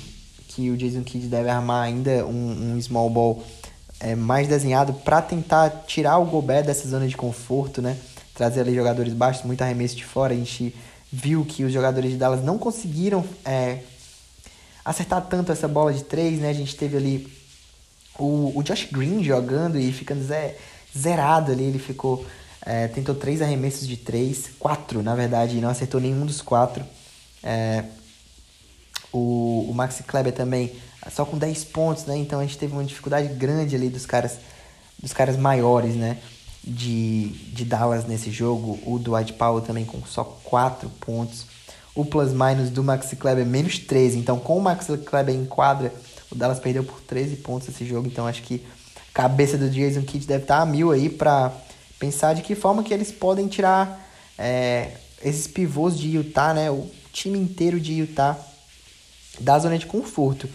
que 0.49 0.71
o 0.71 0.77
Jason 0.77 1.03
Kidd 1.03 1.27
deve 1.27 1.49
armar 1.49 1.85
ainda 1.85 2.25
um, 2.25 2.75
um 2.75 2.81
small 2.81 3.11
ball 3.11 3.43
é, 3.99 4.15
mais 4.15 4.47
desenhado 4.47 4.93
para 4.93 5.21
tentar 5.21 5.85
tirar 5.87 6.19
o 6.19 6.25
Gobert 6.25 6.65
dessa 6.65 6.89
zona 6.89 7.09
de 7.09 7.17
conforto, 7.17 7.83
né? 7.83 7.97
Trazer 8.35 8.61
ali 8.61 8.75
jogadores 8.75 9.13
baixos, 9.13 9.45
muito 9.45 9.63
arremesso 9.63 9.97
de 9.97 10.05
fora. 10.05 10.33
A 10.33 10.37
gente 10.37 10.75
viu 11.13 11.45
que 11.45 11.65
os 11.65 11.73
jogadores 11.73 12.11
de 12.11 12.17
Dallas 12.17 12.43
não 12.45 12.59
conseguiram 12.59 13.25
é, 13.45 13.79
acertar 14.85 15.25
tanto 15.27 15.51
essa 15.51 15.67
bola 15.67 15.93
de 15.93 16.05
três, 16.05 16.41
né? 16.41 16.51
A 16.51 16.55
gente 16.55 16.77
teve 16.77 16.97
ali 16.97 17.44
o, 18.19 18.53
o 18.55 18.63
Josh 18.63 18.89
Green 18.91 19.23
jogando 19.23 19.79
e 19.79 19.93
ficando 19.93 20.25
zerado 20.97 21.53
ali. 21.53 21.65
Ele 21.65 21.79
ficou. 21.79 22.25
É, 22.67 22.89
tentou 22.89 23.15
três 23.15 23.43
arremessos 23.43 23.87
de 23.87 23.97
três, 23.97 24.51
quatro 24.59 25.03
na 25.03 25.15
verdade, 25.15 25.59
e 25.59 25.61
não 25.61 25.69
acertou 25.69 26.01
nenhum 26.01 26.25
dos 26.25 26.41
quatro. 26.41 26.83
É, 27.43 27.85
o, 29.13 29.67
o 29.69 29.75
Maxi 29.75 30.03
Kleber 30.03 30.33
também 30.33 30.73
só 31.11 31.25
com 31.25 31.39
10 31.39 31.65
pontos, 31.65 32.05
né? 32.07 32.17
Então 32.17 32.41
a 32.41 32.43
gente 32.43 32.59
teve 32.59 32.73
uma 32.73 32.85
dificuldade 32.85 33.29
grande 33.29 33.77
ali 33.77 33.89
dos 33.89 34.07
caras, 34.07 34.39
dos 35.01 35.13
caras 35.13 35.37
maiores, 35.37 35.95
né? 35.95 36.19
De, 36.63 37.29
de 37.29 37.65
Dallas 37.65 38.07
nesse 38.07 38.31
jogo. 38.31 38.79
O 38.87 38.99
Dwight 38.99 39.35
Powell 39.35 39.61
também 39.61 39.85
com 39.85 40.01
só 40.07 40.25
4 40.25 40.89
pontos. 41.01 41.47
O 41.95 42.05
plus-minus 42.05 42.71
do 42.71 42.83
Maxi 42.83 43.17
Kleber 43.17 43.47
menos 43.47 43.79
13. 43.79 44.19
Então 44.19 44.39
com 44.39 44.57
o 44.57 44.61
Maxi 44.61 44.97
Kleber 44.99 45.35
em 45.35 45.45
quadra, 45.45 45.93
o 46.35 46.39
Dallas 46.39 46.59
perdeu 46.59 46.85
por 46.85 47.01
13 47.01 47.37
pontos 47.37 47.69
esse 47.69 47.85
jogo. 47.85 48.07
Então 48.07 48.27
acho 48.27 48.43
que 48.43 48.63
a 48.97 49.13
cabeça 49.13 49.57
do 49.57 49.71
Jason 49.71 50.03
Kidd 50.03 50.27
deve 50.27 50.45
estar 50.45 50.61
a 50.61 50.67
mil 50.67 50.91
aí 50.91 51.09
para 51.09 51.53
pensar 51.99 52.35
de 52.35 52.43
que 52.43 52.55
forma 52.55 52.83
que 52.83 52.93
eles 52.93 53.13
podem 53.13 53.49
tirar 53.49 54.05
é, 54.37 54.93
esses 55.23 55.47
pivôs 55.47 55.99
de 55.99 56.11
Utah, 56.17 56.53
né? 56.53 56.71
O 56.71 56.91
time 57.13 57.39
inteiro 57.39 57.81
de 57.81 57.95
Utah 57.95 58.39
da 59.41 59.59
zona 59.59 59.79
de 59.79 59.87
conforto. 59.87 60.49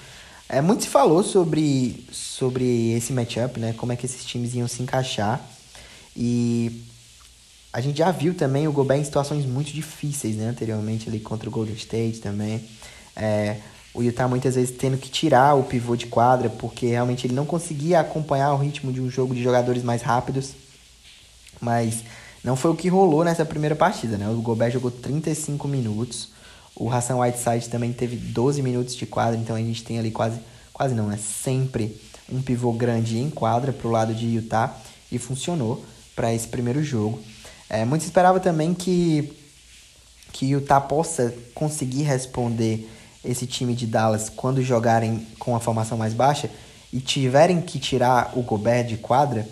É, 0.47 0.61
muito 0.61 0.83
se 0.83 0.89
falou 0.89 1.23
sobre, 1.23 2.05
sobre 2.11 2.91
esse 2.91 3.13
matchup, 3.13 3.59
né? 3.59 3.73
Como 3.73 3.91
é 3.91 3.95
que 3.95 4.05
esses 4.05 4.25
times 4.25 4.55
iam 4.55 4.67
se 4.67 4.81
encaixar. 4.81 5.41
E 6.15 6.83
a 7.71 7.79
gente 7.81 7.99
já 7.99 8.11
viu 8.11 8.33
também 8.33 8.67
o 8.67 8.71
Gobert 8.71 8.99
em 8.99 9.03
situações 9.03 9.45
muito 9.45 9.71
difíceis, 9.71 10.35
né? 10.35 10.47
Anteriormente 10.49 11.07
ali 11.07 11.19
contra 11.19 11.47
o 11.47 11.51
Golden 11.51 11.75
State 11.75 12.19
também. 12.19 12.67
É, 13.15 13.57
o 13.93 14.03
Utah 14.03 14.27
muitas 14.27 14.55
vezes 14.55 14.75
tendo 14.77 14.97
que 14.97 15.09
tirar 15.09 15.55
o 15.55 15.63
pivô 15.63 15.95
de 15.95 16.05
quadra, 16.05 16.49
porque 16.49 16.87
realmente 16.87 17.25
ele 17.25 17.33
não 17.33 17.45
conseguia 17.45 17.99
acompanhar 17.99 18.53
o 18.53 18.57
ritmo 18.57 18.93
de 18.93 19.01
um 19.01 19.09
jogo 19.09 19.33
de 19.33 19.41
jogadores 19.41 19.83
mais 19.83 20.01
rápidos. 20.01 20.53
Mas 21.59 22.03
não 22.43 22.55
foi 22.55 22.71
o 22.71 22.75
que 22.75 22.87
rolou 22.87 23.23
nessa 23.23 23.43
primeira 23.43 23.75
partida, 23.75 24.17
né? 24.17 24.29
O 24.29 24.41
Gobert 24.41 24.71
jogou 24.71 24.91
35 24.91 25.67
minutos. 25.67 26.29
O 26.75 26.89
Hassan 26.89 27.17
Whiteside 27.17 27.67
também 27.67 27.91
teve 27.91 28.15
12 28.15 28.61
minutos 28.61 28.95
de 28.95 29.05
quadra, 29.05 29.37
então 29.37 29.55
a 29.55 29.59
gente 29.59 29.83
tem 29.83 29.99
ali 29.99 30.11
quase, 30.11 30.39
quase 30.71 30.93
não, 30.93 31.07
né? 31.07 31.17
Sempre 31.17 31.99
um 32.31 32.41
pivô 32.41 32.71
grande 32.71 33.17
em 33.17 33.29
quadra 33.29 33.73
para 33.73 33.87
o 33.87 33.91
lado 33.91 34.13
de 34.13 34.27
Utah 34.27 34.77
e 35.11 35.17
funcionou 35.17 35.83
para 36.15 36.33
esse 36.33 36.47
primeiro 36.47 36.83
jogo. 36.83 37.19
É, 37.69 37.83
muito 37.83 38.03
se 38.03 38.07
esperava 38.07 38.39
também 38.39 38.73
que, 38.73 39.33
que 40.31 40.45
Utah 40.51 40.79
possa 40.79 41.33
conseguir 41.53 42.03
responder 42.03 42.89
esse 43.23 43.45
time 43.45 43.73
de 43.73 43.85
Dallas 43.85 44.29
quando 44.29 44.61
jogarem 44.61 45.27
com 45.37 45.55
a 45.55 45.59
formação 45.59 45.97
mais 45.97 46.13
baixa 46.13 46.49
e 46.91 46.99
tiverem 46.99 47.61
que 47.61 47.79
tirar 47.79 48.31
o 48.35 48.41
Gobert 48.41 48.87
de 48.87 48.97
quadra. 48.97 49.47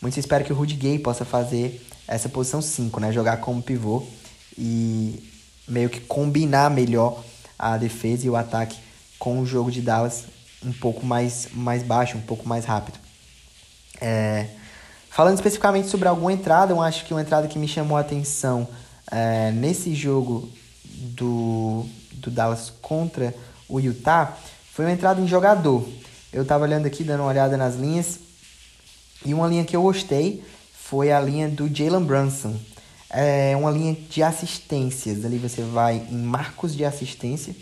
Muito 0.00 0.14
se 0.14 0.20
espera 0.20 0.44
que 0.44 0.52
o 0.52 0.56
Rudy 0.56 0.74
Gay 0.74 0.98
possa 0.98 1.24
fazer 1.24 1.84
essa 2.06 2.28
posição 2.28 2.60
5, 2.60 3.00
né? 3.00 3.12
Jogar 3.12 3.38
como 3.38 3.62
pivô 3.62 4.02
e 4.58 5.22
meio 5.66 5.88
que 5.88 6.00
combinar 6.00 6.70
melhor 6.70 7.22
a 7.58 7.76
defesa 7.76 8.26
e 8.26 8.30
o 8.30 8.36
ataque 8.36 8.76
com 9.18 9.38
o 9.38 9.46
jogo 9.46 9.70
de 9.70 9.80
Dallas 9.80 10.24
um 10.64 10.72
pouco 10.72 11.04
mais, 11.06 11.48
mais 11.52 11.82
baixo, 11.82 12.16
um 12.16 12.20
pouco 12.20 12.48
mais 12.48 12.64
rápido. 12.64 12.98
É, 14.00 14.48
falando 15.08 15.36
especificamente 15.36 15.88
sobre 15.88 16.08
alguma 16.08 16.32
entrada, 16.32 16.72
eu 16.72 16.80
acho 16.80 17.04
que 17.04 17.14
uma 17.14 17.22
entrada 17.22 17.46
que 17.46 17.58
me 17.58 17.68
chamou 17.68 17.96
a 17.96 18.00
atenção 18.00 18.66
é, 19.10 19.50
nesse 19.52 19.94
jogo 19.94 20.48
do, 20.84 21.86
do 22.22 22.30
Dallas 22.30 22.72
contra 22.80 23.34
o 23.68 23.78
Utah 23.78 24.36
foi 24.72 24.84
uma 24.84 24.92
entrada 24.92 25.20
em 25.20 25.26
jogador. 25.26 25.86
Eu 26.32 26.42
estava 26.42 26.64
olhando 26.64 26.86
aqui, 26.86 27.04
dando 27.04 27.20
uma 27.20 27.28
olhada 27.28 27.56
nas 27.56 27.74
linhas, 27.74 28.18
e 29.24 29.34
uma 29.34 29.46
linha 29.46 29.64
que 29.64 29.76
eu 29.76 29.82
gostei 29.82 30.42
foi 30.72 31.12
a 31.12 31.20
linha 31.20 31.48
do 31.48 31.68
Jalen 31.74 32.04
Brunson 32.04 32.56
é 33.12 33.54
uma 33.56 33.70
linha 33.70 33.94
de 33.94 34.22
assistências. 34.22 35.24
Ali 35.24 35.36
você 35.36 35.62
vai 35.62 36.06
em 36.10 36.22
marcos 36.22 36.74
de 36.74 36.84
assistência. 36.84 37.54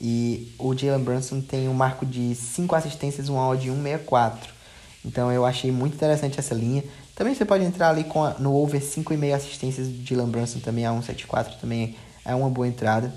E 0.00 0.52
o 0.58 0.74
Jalen 0.74 1.04
Brunson 1.04 1.40
tem 1.40 1.68
um 1.68 1.74
marco 1.74 2.04
de 2.04 2.34
5 2.34 2.74
assistências, 2.74 3.28
um 3.28 3.38
áudio 3.38 3.72
de 3.72 3.82
164. 3.82 4.54
Então 5.04 5.30
eu 5.30 5.44
achei 5.44 5.70
muito 5.70 5.94
interessante 5.94 6.38
essa 6.38 6.54
linha. 6.54 6.82
Também 7.14 7.34
você 7.34 7.44
pode 7.44 7.64
entrar 7.64 7.90
ali 7.90 8.04
com 8.04 8.24
a, 8.24 8.34
no 8.34 8.54
over 8.54 8.80
5,5 8.80 9.34
assistências 9.34 9.88
do 9.88 10.04
Jalen 10.04 10.28
Brunson 10.28 10.58
também 10.58 10.84
a 10.84 10.90
174 10.90 11.58
também 11.58 11.96
é 12.24 12.34
uma 12.34 12.50
boa 12.50 12.66
entrada. 12.66 13.12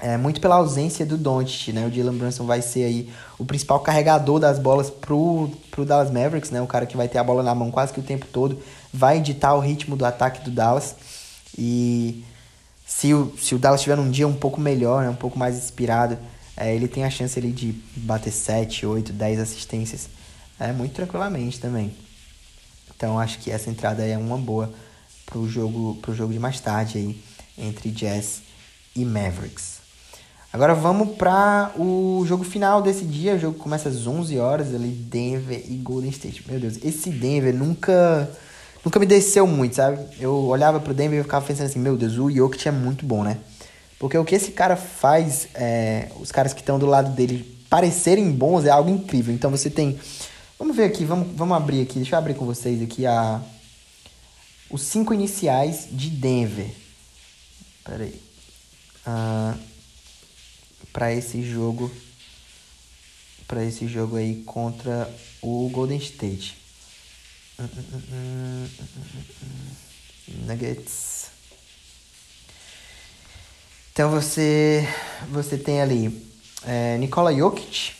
É, 0.00 0.16
muito 0.16 0.40
pela 0.40 0.54
ausência 0.54 1.04
do 1.04 1.16
Doncic, 1.16 1.72
né? 1.72 1.86
O 1.86 1.92
Jalen 1.92 2.16
Brunson 2.16 2.46
vai 2.46 2.62
ser 2.62 2.84
aí 2.84 3.12
o 3.36 3.44
principal 3.44 3.80
carregador 3.80 4.38
das 4.38 4.58
bolas 4.58 4.88
pro, 4.88 5.50
pro 5.70 5.84
Dallas 5.84 6.10
Mavericks, 6.10 6.50
né? 6.50 6.62
O 6.62 6.66
cara 6.66 6.86
que 6.86 6.96
vai 6.96 7.08
ter 7.08 7.18
a 7.18 7.24
bola 7.24 7.42
na 7.42 7.54
mão 7.54 7.70
quase 7.70 7.92
que 7.92 7.98
o 7.98 8.02
tempo 8.02 8.26
todo, 8.26 8.60
vai 8.92 9.18
editar 9.18 9.54
o 9.54 9.60
ritmo 9.60 9.96
do 9.96 10.04
ataque 10.04 10.44
do 10.44 10.52
Dallas. 10.52 10.94
E 11.56 12.24
se 12.86 13.12
o, 13.12 13.32
se 13.36 13.54
o 13.54 13.58
Dallas 13.58 13.82
tiver 13.82 13.98
um 13.98 14.10
dia 14.10 14.28
um 14.28 14.34
pouco 14.34 14.60
melhor, 14.60 15.02
né? 15.02 15.10
um 15.10 15.16
pouco 15.16 15.36
mais 15.36 15.56
inspirado, 15.56 16.16
é, 16.56 16.74
ele 16.74 16.86
tem 16.86 17.04
a 17.04 17.10
chance 17.10 17.38
ali 17.38 17.50
de 17.50 17.72
bater 17.96 18.32
7, 18.32 18.86
8, 18.86 19.12
10 19.12 19.40
assistências 19.40 20.08
é, 20.58 20.72
muito 20.72 20.94
tranquilamente 20.94 21.60
também. 21.60 21.94
Então 22.96 23.18
acho 23.18 23.38
que 23.38 23.50
essa 23.50 23.70
entrada 23.70 24.04
é 24.04 24.18
uma 24.18 24.36
boa 24.36 24.72
pro 25.24 25.48
jogo, 25.48 25.96
pro 26.02 26.14
jogo 26.14 26.32
de 26.32 26.38
mais 26.38 26.60
tarde 26.60 26.98
aí 26.98 27.22
entre 27.56 27.90
Jazz 27.90 28.42
e 28.94 29.04
Mavericks. 29.04 29.77
Agora 30.58 30.74
vamos 30.74 31.16
para 31.16 31.70
o 31.78 32.24
jogo 32.26 32.42
final 32.42 32.82
desse 32.82 33.04
dia. 33.04 33.36
O 33.36 33.38
jogo 33.38 33.56
começa 33.56 33.88
às 33.88 34.08
11 34.08 34.40
horas 34.40 34.74
ali, 34.74 34.88
Denver 34.88 35.62
e 35.64 35.76
Golden 35.76 36.10
State. 36.10 36.42
Meu 36.50 36.58
Deus, 36.58 36.80
esse 36.82 37.10
Denver 37.10 37.54
nunca 37.54 38.28
nunca 38.84 38.98
me 38.98 39.06
desceu 39.06 39.46
muito, 39.46 39.76
sabe? 39.76 40.04
Eu 40.18 40.34
olhava 40.34 40.80
pro 40.80 40.92
Denver 40.92 41.20
e 41.20 41.22
ficava 41.22 41.46
pensando 41.46 41.66
assim, 41.66 41.78
meu 41.78 41.96
Deus, 41.96 42.18
o 42.18 42.28
Jokic 42.28 42.66
é 42.66 42.72
muito 42.72 43.06
bom, 43.06 43.22
né? 43.22 43.38
Porque 44.00 44.18
o 44.18 44.24
que 44.24 44.34
esse 44.34 44.50
cara 44.50 44.74
faz, 44.74 45.46
é, 45.54 46.08
os 46.18 46.32
caras 46.32 46.52
que 46.52 46.58
estão 46.58 46.76
do 46.76 46.86
lado 46.86 47.14
dele 47.14 47.44
parecerem 47.70 48.28
bons 48.32 48.64
é 48.64 48.70
algo 48.70 48.90
incrível. 48.90 49.32
Então 49.32 49.52
você 49.52 49.70
tem, 49.70 49.96
vamos 50.58 50.76
ver 50.76 50.86
aqui, 50.86 51.04
vamos, 51.04 51.28
vamos 51.36 51.56
abrir 51.56 51.82
aqui, 51.82 52.00
deixa 52.00 52.16
eu 52.16 52.18
abrir 52.18 52.34
com 52.34 52.44
vocês 52.44 52.82
aqui 52.82 53.06
a 53.06 53.40
os 54.68 54.82
cinco 54.82 55.14
iniciais 55.14 55.86
de 55.88 56.10
Denver. 56.10 56.68
Pera 57.84 58.02
aí. 58.02 58.20
Uh, 59.06 59.77
para 60.98 61.14
esse 61.14 61.40
jogo 61.44 61.88
para 63.46 63.64
esse 63.64 63.86
jogo 63.86 64.16
aí 64.16 64.42
contra 64.42 65.08
o 65.40 65.70
Golden 65.72 65.96
State. 65.98 66.56
Nuggets. 70.44 71.26
Então 73.92 74.10
você 74.10 74.88
você 75.30 75.56
tem 75.56 75.80
ali 75.80 76.28
é, 76.66 76.98
Nikola 76.98 77.32
Jokic 77.32 77.92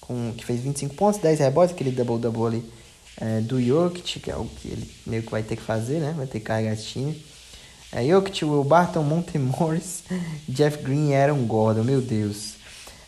com 0.00 0.32
que 0.32 0.46
fez 0.46 0.62
25 0.62 0.94
pontos, 0.94 1.20
10 1.20 1.40
rebotes, 1.40 1.74
aquele 1.74 1.90
double 1.90 2.18
double 2.18 2.46
ali 2.46 2.72
é, 3.18 3.40
do 3.42 3.62
Jokic, 3.62 4.20
que 4.20 4.30
é 4.30 4.36
o 4.36 4.46
que 4.46 4.68
ele 4.68 4.90
meio 5.06 5.22
que 5.22 5.30
vai 5.30 5.42
ter 5.42 5.56
que 5.56 5.62
fazer, 5.62 6.00
né? 6.00 6.14
Vai 6.16 6.26
ter 6.26 6.40
que 6.40 6.46
carregar 6.46 6.72
esse 6.72 6.86
time. 6.86 7.33
É, 7.94 8.04
Jokic, 8.04 8.44
Will 8.44 8.64
Barton, 8.64 9.04
Monte 9.04 9.38
Morris, 9.38 10.02
Jeff 10.48 10.82
Green 10.82 11.10
e 11.10 11.14
Aaron 11.14 11.46
Gordon, 11.46 11.84
meu 11.84 12.00
Deus. 12.00 12.54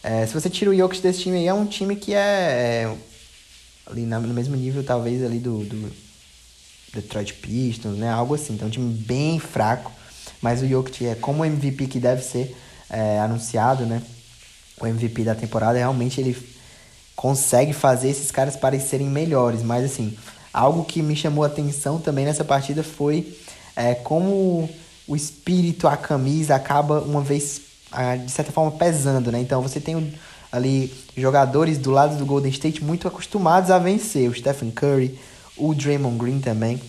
É, 0.01 0.25
se 0.25 0.33
você 0.33 0.49
tira 0.49 0.71
o 0.71 0.77
Jokic 0.77 1.03
desse 1.03 1.23
time 1.23 1.39
aí, 1.39 1.49
é 1.49 1.53
um 1.53 1.67
time 1.67 1.97
que 1.97 2.15
é, 2.15 2.19
é 2.87 2.97
ali 3.85 4.03
no 4.07 4.21
mesmo 4.33 4.55
nível, 4.55 4.85
talvez, 4.85 5.25
ali 5.25 5.41
do, 5.41 5.65
do, 5.65 5.93
Detroit 6.95 7.35
Pistons, 7.35 7.99
né? 7.99 8.09
Algo 8.09 8.37
assim. 8.37 8.55
Então, 8.55 8.69
um 8.69 8.71
time 8.71 8.95
bem 8.95 9.41
fraco. 9.41 9.91
Mas 10.41 10.63
o 10.63 10.69
Jokic 10.69 11.05
é 11.05 11.15
como 11.17 11.43
o 11.43 11.45
MVP 11.45 11.89
que 11.89 11.99
deve 11.99 12.23
ser 12.23 12.57
é, 12.89 13.19
anunciado, 13.19 13.85
né? 13.85 14.01
O 14.81 14.87
MVP 14.87 15.25
da 15.25 15.35
temporada, 15.35 15.79
realmente 15.79 16.21
ele 16.21 16.37
consegue 17.17 17.73
fazer 17.73 18.11
esses 18.11 18.31
caras 18.31 18.55
parecerem 18.55 19.09
melhores. 19.09 19.63
Mas, 19.65 19.85
assim, 19.85 20.17
algo 20.53 20.85
que 20.85 21.03
me 21.03 21.17
chamou 21.17 21.43
a 21.43 21.49
atenção 21.49 21.99
também 21.99 22.25
nessa 22.25 22.45
partida 22.45 22.85
foi 22.85 23.37
é, 23.77 23.95
como 23.95 24.69
o 25.07 25.15
espírito, 25.15 25.87
a 25.87 25.97
camisa 25.97 26.57
acaba 26.57 27.01
uma 27.01 27.21
vez, 27.21 27.61
de 28.25 28.33
certa 28.33 28.51
forma, 28.51 28.73
pesando, 28.73 29.31
né? 29.31 29.39
Então, 29.39 29.63
você 29.63 29.79
tem 29.79 30.13
ali 30.51 30.93
jogadores 31.17 31.79
do 31.79 31.91
lado 31.91 32.17
do 32.17 32.25
Golden 32.25 32.51
State 32.51 32.83
muito 32.83 33.07
acostumados 33.07 33.71
a 33.71 33.79
vencer. 33.79 34.29
O 34.29 34.35
Stephen 34.35 34.71
Curry, 34.71 35.19
o 35.57 35.75
Draymond 35.75 36.17
Green 36.17 36.41
também. 36.41 36.81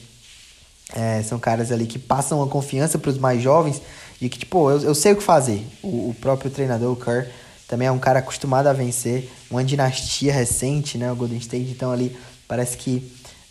É, 0.96 1.22
são 1.22 1.38
caras 1.38 1.72
ali 1.72 1.86
que 1.86 2.00
passam 2.00 2.42
a 2.42 2.48
confiança 2.48 2.98
para 2.98 3.12
os 3.12 3.18
mais 3.18 3.42
jovens 3.42 3.82
de 4.22 4.30
que, 4.30 4.40
tipo, 4.40 4.72
eu, 4.72 4.82
eu 4.82 4.96
sei 4.96 5.12
o 5.12 5.18
que 5.18 5.24
fazer. 5.24 5.66
O, 5.84 6.10
o 6.10 6.16
próprio 6.20 6.50
treinador, 6.50 6.94
o 6.94 6.96
Kerr, 6.96 7.28
também 7.68 7.88
é 7.88 7.92
um 7.92 8.00
cara 8.00 8.20
acostumado 8.20 8.68
a 8.68 8.74
vencer. 8.74 9.30
Uma 9.52 9.64
dinastia 9.64 10.34
recente, 10.34 10.98
né? 10.98 11.12
O 11.12 11.16
Golden 11.16 11.38
State. 11.38 11.70
Então, 11.70 11.92
ali, 11.92 12.18
parece 12.48 12.78
que 12.78 13.00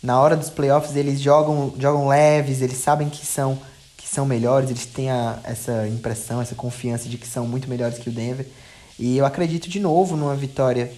na 0.01 0.19
hora 0.19 0.35
dos 0.35 0.49
playoffs 0.49 0.95
eles 0.95 1.19
jogam, 1.19 1.73
jogam 1.77 2.07
leves, 2.07 2.61
eles 2.61 2.77
sabem 2.77 3.09
que 3.09 3.25
são, 3.25 3.59
que 3.95 4.07
são 4.07 4.25
melhores, 4.25 4.69
eles 4.69 4.85
têm 4.85 5.09
a, 5.09 5.39
essa 5.43 5.87
impressão, 5.87 6.41
essa 6.41 6.55
confiança 6.55 7.09
de 7.09 7.17
que 7.17 7.27
são 7.27 7.47
muito 7.47 7.69
melhores 7.69 7.97
que 7.97 8.09
o 8.09 8.11
Denver. 8.11 8.47
E 8.99 9.17
eu 9.17 9.25
acredito 9.25 9.69
de 9.69 9.79
novo 9.79 10.15
numa 10.15 10.35
vitória 10.35 10.91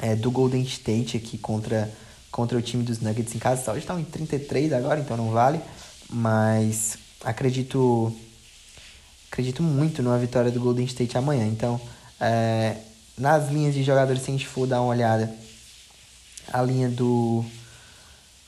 é, 0.00 0.14
do 0.14 0.30
Golden 0.30 0.62
State 0.62 1.16
aqui 1.16 1.38
contra 1.38 1.90
contra 2.34 2.58
o 2.58 2.62
time 2.62 2.82
dos 2.82 2.98
Nuggets 2.98 3.32
em 3.32 3.38
casa. 3.38 3.70
Hoje 3.70 3.80
estão 3.80 3.98
em 3.98 4.04
33 4.04 4.72
agora, 4.72 4.98
então 4.98 5.16
não 5.16 5.30
vale. 5.30 5.60
Mas 6.10 6.98
acredito 7.22 8.12
acredito 9.30 9.62
muito 9.62 10.02
numa 10.02 10.18
vitória 10.18 10.50
do 10.50 10.58
Golden 10.58 10.84
State 10.84 11.16
amanhã. 11.16 11.46
Então, 11.46 11.80
é, 12.20 12.76
nas 13.16 13.50
linhas 13.50 13.72
de 13.72 13.84
jogadores, 13.84 14.22
se 14.22 14.30
a 14.30 14.32
gente 14.32 14.48
for 14.48 14.66
dar 14.66 14.80
uma 14.80 14.90
olhada, 14.90 15.32
a 16.52 16.60
linha 16.60 16.88
do 16.88 17.44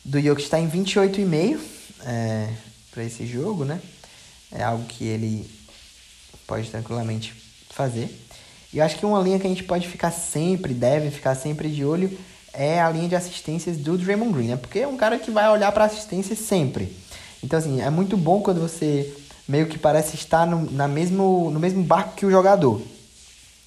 do 0.07 0.21
Jokic 0.21 0.43
está 0.43 0.61
em 0.61 0.71
28,5 0.71 1.59
é, 2.05 2.49
para 2.93 3.03
esse 3.03 3.27
jogo, 3.27 3.65
né? 3.65 3.81
É 4.53 4.63
algo 4.63 4.85
que 4.85 5.05
ele 5.05 5.51
pode 6.47 6.71
tranquilamente 6.71 7.35
fazer. 7.71 8.09
E 8.73 8.79
eu 8.79 8.85
acho 8.85 8.97
que 8.97 9.05
uma 9.05 9.21
linha 9.21 9.39
que 9.39 9.47
a 9.47 9.51
gente 9.51 9.65
pode 9.65 9.89
ficar 9.89 10.13
sempre, 10.13 10.73
deve 10.73 11.11
ficar 11.11 11.35
sempre 11.35 11.69
de 11.69 11.85
olho, 11.85 12.17
é 12.53 12.81
a 12.81 12.89
linha 12.89 13.09
de 13.09 13.17
assistências 13.17 13.77
do 13.77 13.99
Draymond 13.99 14.33
Green, 14.33 14.49
né? 14.49 14.57
Porque 14.57 14.79
é 14.79 14.87
um 14.87 14.97
cara 14.97 15.19
que 15.19 15.31
vai 15.31 15.49
olhar 15.51 15.73
para 15.73 15.85
assistência 15.85 16.37
sempre. 16.37 16.97
Então, 17.43 17.59
assim, 17.59 17.81
é 17.81 17.91
muito 17.91 18.17
bom 18.17 18.41
quando 18.41 18.61
você 18.61 19.13
meio 19.49 19.67
que 19.67 19.77
parece 19.77 20.15
estar 20.15 20.47
no, 20.47 20.71
na 20.71 20.87
mesmo, 20.87 21.51
no 21.51 21.59
mesmo 21.59 21.83
barco 21.83 22.15
que 22.15 22.25
o 22.25 22.31
jogador. 22.31 22.81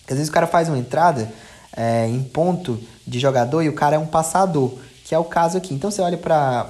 Às 0.07 0.15
vezes 0.15 0.29
o 0.29 0.31
cara 0.33 0.47
faz 0.47 0.69
uma 0.69 0.77
entrada 0.77 1.31
é, 1.75 2.07
em 2.07 2.23
ponto 2.23 2.81
de 3.05 3.19
jogador 3.19 3.61
e 3.61 3.69
o 3.69 3.73
cara 3.73 3.97
é 3.97 3.99
um 3.99 4.07
passador, 4.07 4.73
que 5.09 5.15
é 5.15 5.17
o 5.17 5.23
caso 5.23 5.57
aqui. 5.57 5.73
Então 5.73 5.89
você 5.89 6.03
olha 6.03 6.17
para 6.19 6.69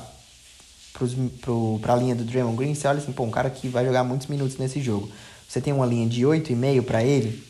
para 1.82 1.94
a 1.94 1.96
linha 1.98 2.16
do 2.16 2.24
Draymond 2.24 2.58
Green, 2.58 2.74
você 2.74 2.88
olha 2.88 3.00
assim, 3.00 3.12
pô, 3.12 3.24
um 3.24 3.32
cara 3.32 3.50
que 3.50 3.68
vai 3.68 3.86
jogar 3.86 4.04
muitos 4.04 4.28
minutos 4.28 4.58
nesse 4.58 4.82
jogo. 4.82 5.10
Você 5.48 5.60
tem 5.60 5.74
uma 5.74 5.86
linha 5.86 6.08
de 6.08 6.24
8,5 6.24 6.82
para 6.84 7.04
ele, 7.04 7.44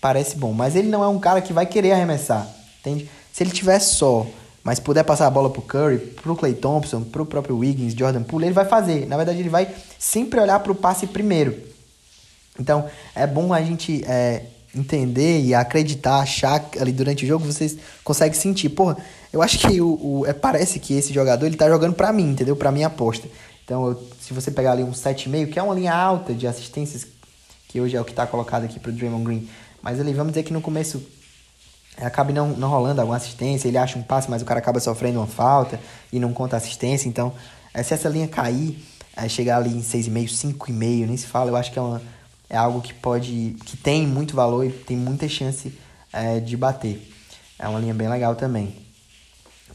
parece 0.00 0.36
bom, 0.36 0.52
mas 0.52 0.76
ele 0.76 0.88
não 0.88 1.04
é 1.04 1.08
um 1.08 1.18
cara 1.18 1.42
que 1.42 1.52
vai 1.52 1.66
querer 1.66 1.92
arremessar, 1.92 2.48
entende? 2.80 3.08
Se 3.32 3.42
ele 3.42 3.50
tiver 3.50 3.78
só, 3.80 4.26
mas 4.64 4.80
puder 4.80 5.04
passar 5.04 5.26
a 5.26 5.30
bola 5.30 5.50
pro 5.50 5.62
Curry, 5.62 5.98
pro 5.98 6.36
Clay 6.36 6.54
Thompson, 6.54 7.02
pro 7.02 7.26
próprio 7.26 7.58
Wiggins, 7.58 7.94
Jordan 7.94 8.22
Poole, 8.22 8.46
ele 8.46 8.54
vai 8.54 8.64
fazer. 8.64 9.06
Na 9.06 9.16
verdade, 9.16 9.40
ele 9.40 9.48
vai 9.48 9.74
sempre 9.98 10.40
olhar 10.40 10.58
pro 10.60 10.74
passe 10.74 11.06
primeiro. 11.06 11.56
Então, 12.58 12.88
é 13.14 13.26
bom 13.26 13.52
a 13.52 13.62
gente 13.62 14.02
é, 14.06 14.44
entender 14.74 15.40
e 15.40 15.54
acreditar, 15.54 16.20
achar 16.20 16.64
ali 16.78 16.92
durante 16.92 17.24
o 17.24 17.28
jogo, 17.28 17.44
vocês 17.44 17.76
conseguem 18.04 18.38
sentir. 18.38 18.68
Porra, 18.68 18.96
eu 19.32 19.42
acho 19.42 19.58
que 19.58 19.80
o, 19.80 19.98
o 20.00 20.26
é, 20.26 20.32
parece 20.32 20.78
que 20.78 20.94
esse 20.94 21.12
jogador 21.12 21.46
ele 21.46 21.56
tá 21.56 21.68
jogando 21.68 21.94
para 21.94 22.12
mim, 22.12 22.30
entendeu? 22.30 22.56
Para 22.56 22.70
minha 22.70 22.86
aposta. 22.86 23.28
Então, 23.64 23.86
eu, 23.86 24.08
se 24.20 24.32
você 24.32 24.50
pegar 24.50 24.72
ali 24.72 24.82
um 24.82 24.92
7,5, 24.92 25.50
que 25.50 25.58
é 25.58 25.62
uma 25.62 25.74
linha 25.74 25.94
alta 25.94 26.34
de 26.34 26.46
assistências, 26.46 27.06
que 27.68 27.80
hoje 27.80 27.96
é 27.96 28.00
o 28.00 28.04
que 28.04 28.12
tá 28.12 28.26
colocado 28.26 28.64
aqui 28.64 28.80
pro 28.80 28.92
Draymond 28.92 29.24
Green, 29.24 29.48
mas 29.82 30.00
ali, 30.00 30.12
vamos 30.12 30.32
dizer 30.32 30.42
que 30.42 30.52
no 30.52 30.60
começo 30.60 31.02
acaba 31.96 32.32
não, 32.32 32.48
não 32.48 32.68
rolando 32.68 33.00
alguma 33.00 33.16
assistência, 33.16 33.68
ele 33.68 33.78
acha 33.78 33.98
um 33.98 34.02
passe, 34.02 34.30
mas 34.30 34.42
o 34.42 34.44
cara 34.44 34.58
acaba 34.58 34.80
sofrendo 34.80 35.18
uma 35.18 35.26
falta 35.26 35.78
e 36.12 36.18
não 36.18 36.32
conta 36.32 36.56
assistência. 36.56 37.08
Então, 37.08 37.32
é, 37.72 37.82
se 37.82 37.94
essa 37.94 38.08
linha 38.08 38.26
cair, 38.26 38.78
é, 39.16 39.28
chegar 39.28 39.58
ali 39.58 39.70
em 39.70 39.82
6,5, 39.82 40.54
5,5, 40.56 41.06
nem 41.06 41.16
se 41.16 41.26
fala, 41.26 41.50
eu 41.50 41.56
acho 41.56 41.70
que 41.70 41.78
é, 41.78 41.82
uma, 41.82 42.00
é 42.50 42.56
algo 42.56 42.82
que 42.82 42.92
pode. 42.92 43.56
que 43.64 43.76
tem 43.76 44.06
muito 44.06 44.34
valor 44.34 44.66
e 44.66 44.70
tem 44.70 44.96
muita 44.96 45.28
chance 45.28 45.72
é, 46.12 46.40
de 46.40 46.56
bater. 46.56 47.00
É 47.56 47.68
uma 47.68 47.78
linha 47.78 47.94
bem 47.94 48.08
legal 48.08 48.34
também. 48.34 48.74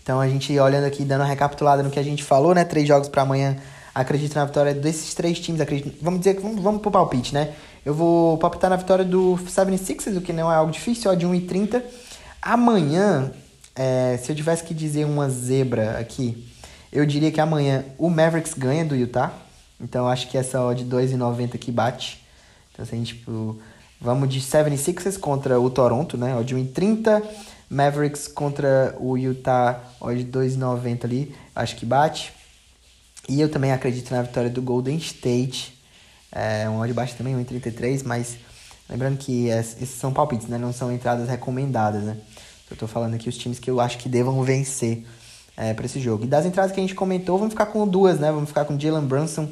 Então 0.02 0.20
a 0.20 0.28
gente 0.28 0.58
olhando 0.60 0.84
aqui, 0.84 1.04
dando 1.06 1.22
uma 1.22 1.28
recapitulada 1.28 1.82
no 1.82 1.90
que 1.90 1.98
a 1.98 2.04
gente 2.04 2.24
falou, 2.24 2.54
né? 2.54 2.66
Três 2.66 2.86
jogos 2.88 3.08
para 3.08 3.22
amanhã. 3.22 3.56
Acredito 3.94 4.36
na 4.36 4.44
vitória 4.44 4.74
desses 4.74 5.14
três 5.14 5.40
times. 5.40 5.62
Acredito, 5.62 5.98
vamos 6.02 6.20
dizer 6.20 6.36
que 6.36 6.42
vamos, 6.42 6.62
vamos 6.62 6.82
pro 6.82 6.92
palpite, 6.92 7.34
né? 7.34 7.54
Eu 7.86 7.94
vou 7.94 8.38
palpitar 8.38 8.70
na 8.70 8.76
vitória 8.76 9.06
do 9.06 9.40
76ers, 9.48 10.18
o 10.18 10.22
que 10.22 10.34
não 10.34 10.52
é 10.52 10.56
algo 10.56 10.72
difícil, 10.72 11.10
ó, 11.10 11.14
de 11.14 11.26
1,30. 11.26 11.82
Amanhã, 12.42 13.32
é, 13.76 14.20
se 14.22 14.32
eu 14.32 14.36
tivesse 14.36 14.64
que 14.64 14.74
dizer 14.74 15.06
uma 15.06 15.30
zebra 15.30 15.98
aqui, 15.98 16.46
eu 16.92 17.06
diria 17.06 17.32
que 17.32 17.40
amanhã 17.40 17.86
o 17.98 18.10
Mavericks 18.10 18.54
ganha 18.54 18.84
do 18.84 18.96
Utah. 18.96 19.32
Então 19.80 20.08
acho 20.08 20.28
que 20.30 20.38
essa 20.38 20.62
odd 20.62 20.84
2,90 20.84 21.56
aqui 21.56 21.72
bate. 21.72 22.25
Então 22.76 22.84
assim, 22.84 23.02
tipo, 23.02 23.58
vamos 24.00 24.30
de 24.30 24.40
76ers 24.40 25.18
contra 25.18 25.60
o 25.60 25.70
Toronto, 25.70 26.18
né? 26.18 26.36
Odd 26.36 26.54
1,30. 26.54 27.24
Mavericks 27.70 28.28
contra 28.28 28.96
o 29.00 29.18
Utah, 29.18 29.82
odd 30.00 30.24
2,90 30.26 31.06
ali, 31.06 31.36
acho 31.56 31.76
que 31.76 31.86
bate. 31.86 32.32
E 33.28 33.42
eu 33.42 33.50
também 33.50 33.72
acredito 33.72 34.12
na 34.14 34.22
vitória 34.22 34.50
do 34.50 34.62
Golden 34.62 34.98
State. 34.98 35.76
É 36.32 36.70
um 36.70 36.80
odd 36.80 36.94
baixo 36.94 37.16
também, 37.16 37.36
1,33, 37.36 38.04
mas 38.04 38.38
lembrando 38.90 39.18
que 39.18 39.48
esses 39.48 39.90
são 39.90 40.14
palpites, 40.14 40.48
né? 40.48 40.58
Não 40.58 40.72
são 40.72 40.92
entradas 40.92 41.28
recomendadas, 41.28 42.04
né? 42.04 42.18
Eu 42.70 42.78
tô 42.78 42.88
falando 42.88 43.16
aqui 43.16 43.30
os 43.30 43.38
times 43.38 43.58
que 43.58 43.70
eu 43.70 43.80
acho 43.80 43.98
que 43.98 44.10
devam 44.10 44.44
vencer 44.44 45.06
é, 45.58 45.74
para 45.74 45.86
esse 45.86 46.00
jogo. 46.00 46.26
E 46.26 46.28
das 46.28 46.46
entradas 46.46 46.72
que 46.72 46.80
a 46.80 46.84
gente 46.84 46.96
comentou, 46.96 47.38
vamos 47.38 47.54
ficar 47.54 47.68
com 47.68 47.88
duas, 47.88 48.20
né? 48.20 48.32
Vamos 48.32 48.50
ficar 48.50 48.66
com 48.66 48.80
Jalen 48.80 49.06
Brunson, 49.06 49.50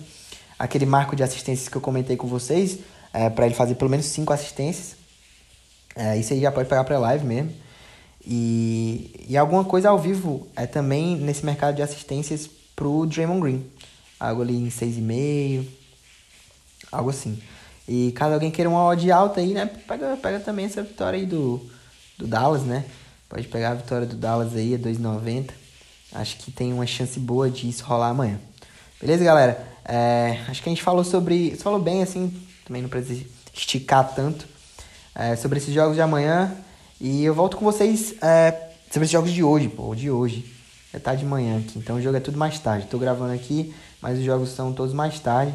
aquele 0.60 0.86
marco 0.86 1.16
de 1.16 1.24
assistências 1.24 1.68
que 1.68 1.76
eu 1.76 1.82
comentei 1.82 2.16
com 2.16 2.28
vocês, 2.28 2.80
é, 3.14 3.30
para 3.30 3.46
ele 3.46 3.56
fazer 3.56 3.76
pelo 3.76 3.90
menos 3.90 4.08
cinco 4.08 4.34
assistências. 4.34 4.96
É, 5.96 6.18
isso 6.18 6.34
aí 6.34 6.42
já 6.42 6.52
pode 6.52 6.68
pegar 6.68 6.84
para 6.84 6.98
live 6.98 7.26
mesmo. 7.26 7.54
E, 8.26 9.26
e 9.28 9.38
alguma 9.38 9.64
coisa 9.64 9.90
ao 9.90 10.00
vivo 10.00 10.48
é 10.56 10.66
também 10.66 11.16
nesse 11.18 11.46
mercado 11.46 11.76
de 11.76 11.82
assistências 11.82 12.50
pro 12.76 13.06
Draymond 13.06 13.42
Green. 13.42 13.66
Algo 14.20 14.42
ali 14.42 14.56
em 14.56 14.70
6,5, 14.70 15.66
algo 16.92 17.10
assim. 17.10 17.42
E 17.88 18.14
caso 18.14 18.34
alguém 18.34 18.50
queira 18.50 18.70
uma 18.70 18.86
odd 18.86 19.12
alta 19.12 19.42
aí, 19.42 19.54
né? 19.54 19.66
Pega, 19.66 20.18
pega 20.18 20.40
também 20.40 20.66
essa 20.66 20.82
vitória 20.82 21.20
aí 21.20 21.26
do, 21.26 21.62
do 22.18 22.26
Dallas, 22.26 22.64
né? 22.64 22.86
Pode 23.28 23.48
pegar 23.48 23.72
a 23.72 23.76
vitória 23.76 24.08
do 24.08 24.16
Dallas 24.16 24.56
aí, 24.56 24.74
é 24.74 24.78
2,90. 24.78 25.52
Acho 26.14 26.38
que 26.38 26.52
tem 26.52 26.72
uma 26.72 26.86
chance 26.86 27.20
boa 27.20 27.50
de 27.50 27.68
isso 27.68 27.84
rolar 27.84 28.10
amanhã. 28.10 28.40
Beleza, 29.02 29.24
galera? 29.24 29.68
É, 29.84 30.40
acho 30.48 30.64
que 30.64 30.70
a 30.70 30.72
gente 30.72 30.84
falou 30.84 31.04
sobre. 31.04 31.58
Falou 31.58 31.80
bem, 31.80 32.02
assim, 32.02 32.32
também 32.66 32.82
não 32.82 32.90
precisa 32.90 33.24
esticar 33.54 34.14
tanto. 34.14 34.48
É, 35.16 35.36
sobre 35.36 35.60
esses 35.60 35.74
jogos 35.74 35.96
de 35.96 36.02
amanhã. 36.02 36.56
E 37.00 37.24
eu 37.24 37.34
volto 37.34 37.58
com 37.58 37.66
vocês 37.66 38.16
é, 38.22 38.52
sobre 38.90 39.06
esses 39.06 39.12
jogos 39.12 39.32
de 39.32 39.44
hoje, 39.44 39.68
pô, 39.70 39.94
de 39.94 40.10
hoje. 40.10 40.52
É 40.94 41.00
tarde 41.00 41.24
de 41.24 41.28
manhã 41.28 41.58
aqui, 41.58 41.80
então 41.80 41.96
o 41.96 42.02
jogo 42.02 42.18
é 42.18 42.20
tudo 42.20 42.38
mais 42.38 42.60
tarde. 42.60 42.86
Tô 42.88 43.00
gravando 43.00 43.34
aqui, 43.34 43.74
mas 44.00 44.20
os 44.20 44.24
jogos 44.24 44.50
são 44.50 44.72
todos 44.72 44.94
mais 44.94 45.20
tarde. 45.20 45.54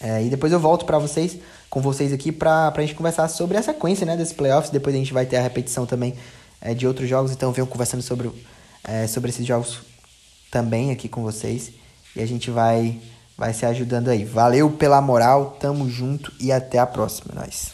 É, 0.00 0.24
e 0.24 0.30
depois 0.30 0.52
eu 0.52 0.58
volto 0.58 0.86
para 0.86 0.98
vocês, 0.98 1.36
com 1.68 1.80
vocês 1.80 2.12
aqui, 2.12 2.32
pra, 2.32 2.70
pra 2.70 2.82
gente 2.82 2.94
conversar 2.94 3.28
sobre 3.28 3.56
a 3.58 3.62
sequência, 3.62 4.06
né, 4.06 4.16
desses 4.16 4.32
playoffs. 4.32 4.70
Depois 4.70 4.94
a 4.94 4.98
gente 4.98 5.12
vai 5.12 5.26
ter 5.26 5.36
a 5.36 5.42
repetição 5.42 5.84
também 5.84 6.14
é, 6.60 6.72
de 6.72 6.86
outros 6.86 7.08
jogos, 7.08 7.32
então 7.32 7.52
venho 7.52 7.66
conversando 7.66 8.02
sobre, 8.02 8.30
é, 8.84 9.06
sobre 9.06 9.30
esses 9.30 9.44
jogos 9.44 9.80
também 10.50 10.90
aqui 10.90 11.08
com 11.08 11.22
vocês. 11.22 11.72
E 12.14 12.22
a 12.22 12.26
gente 12.26 12.50
vai, 12.50 12.98
vai 13.40 13.54
se 13.54 13.64
ajudando 13.64 14.08
aí. 14.08 14.22
Valeu 14.22 14.70
pela 14.70 15.00
moral, 15.00 15.56
tamo 15.58 15.88
junto 15.88 16.30
e 16.38 16.52
até 16.52 16.78
a 16.78 16.86
próxima, 16.86 17.34
nós. 17.34 17.72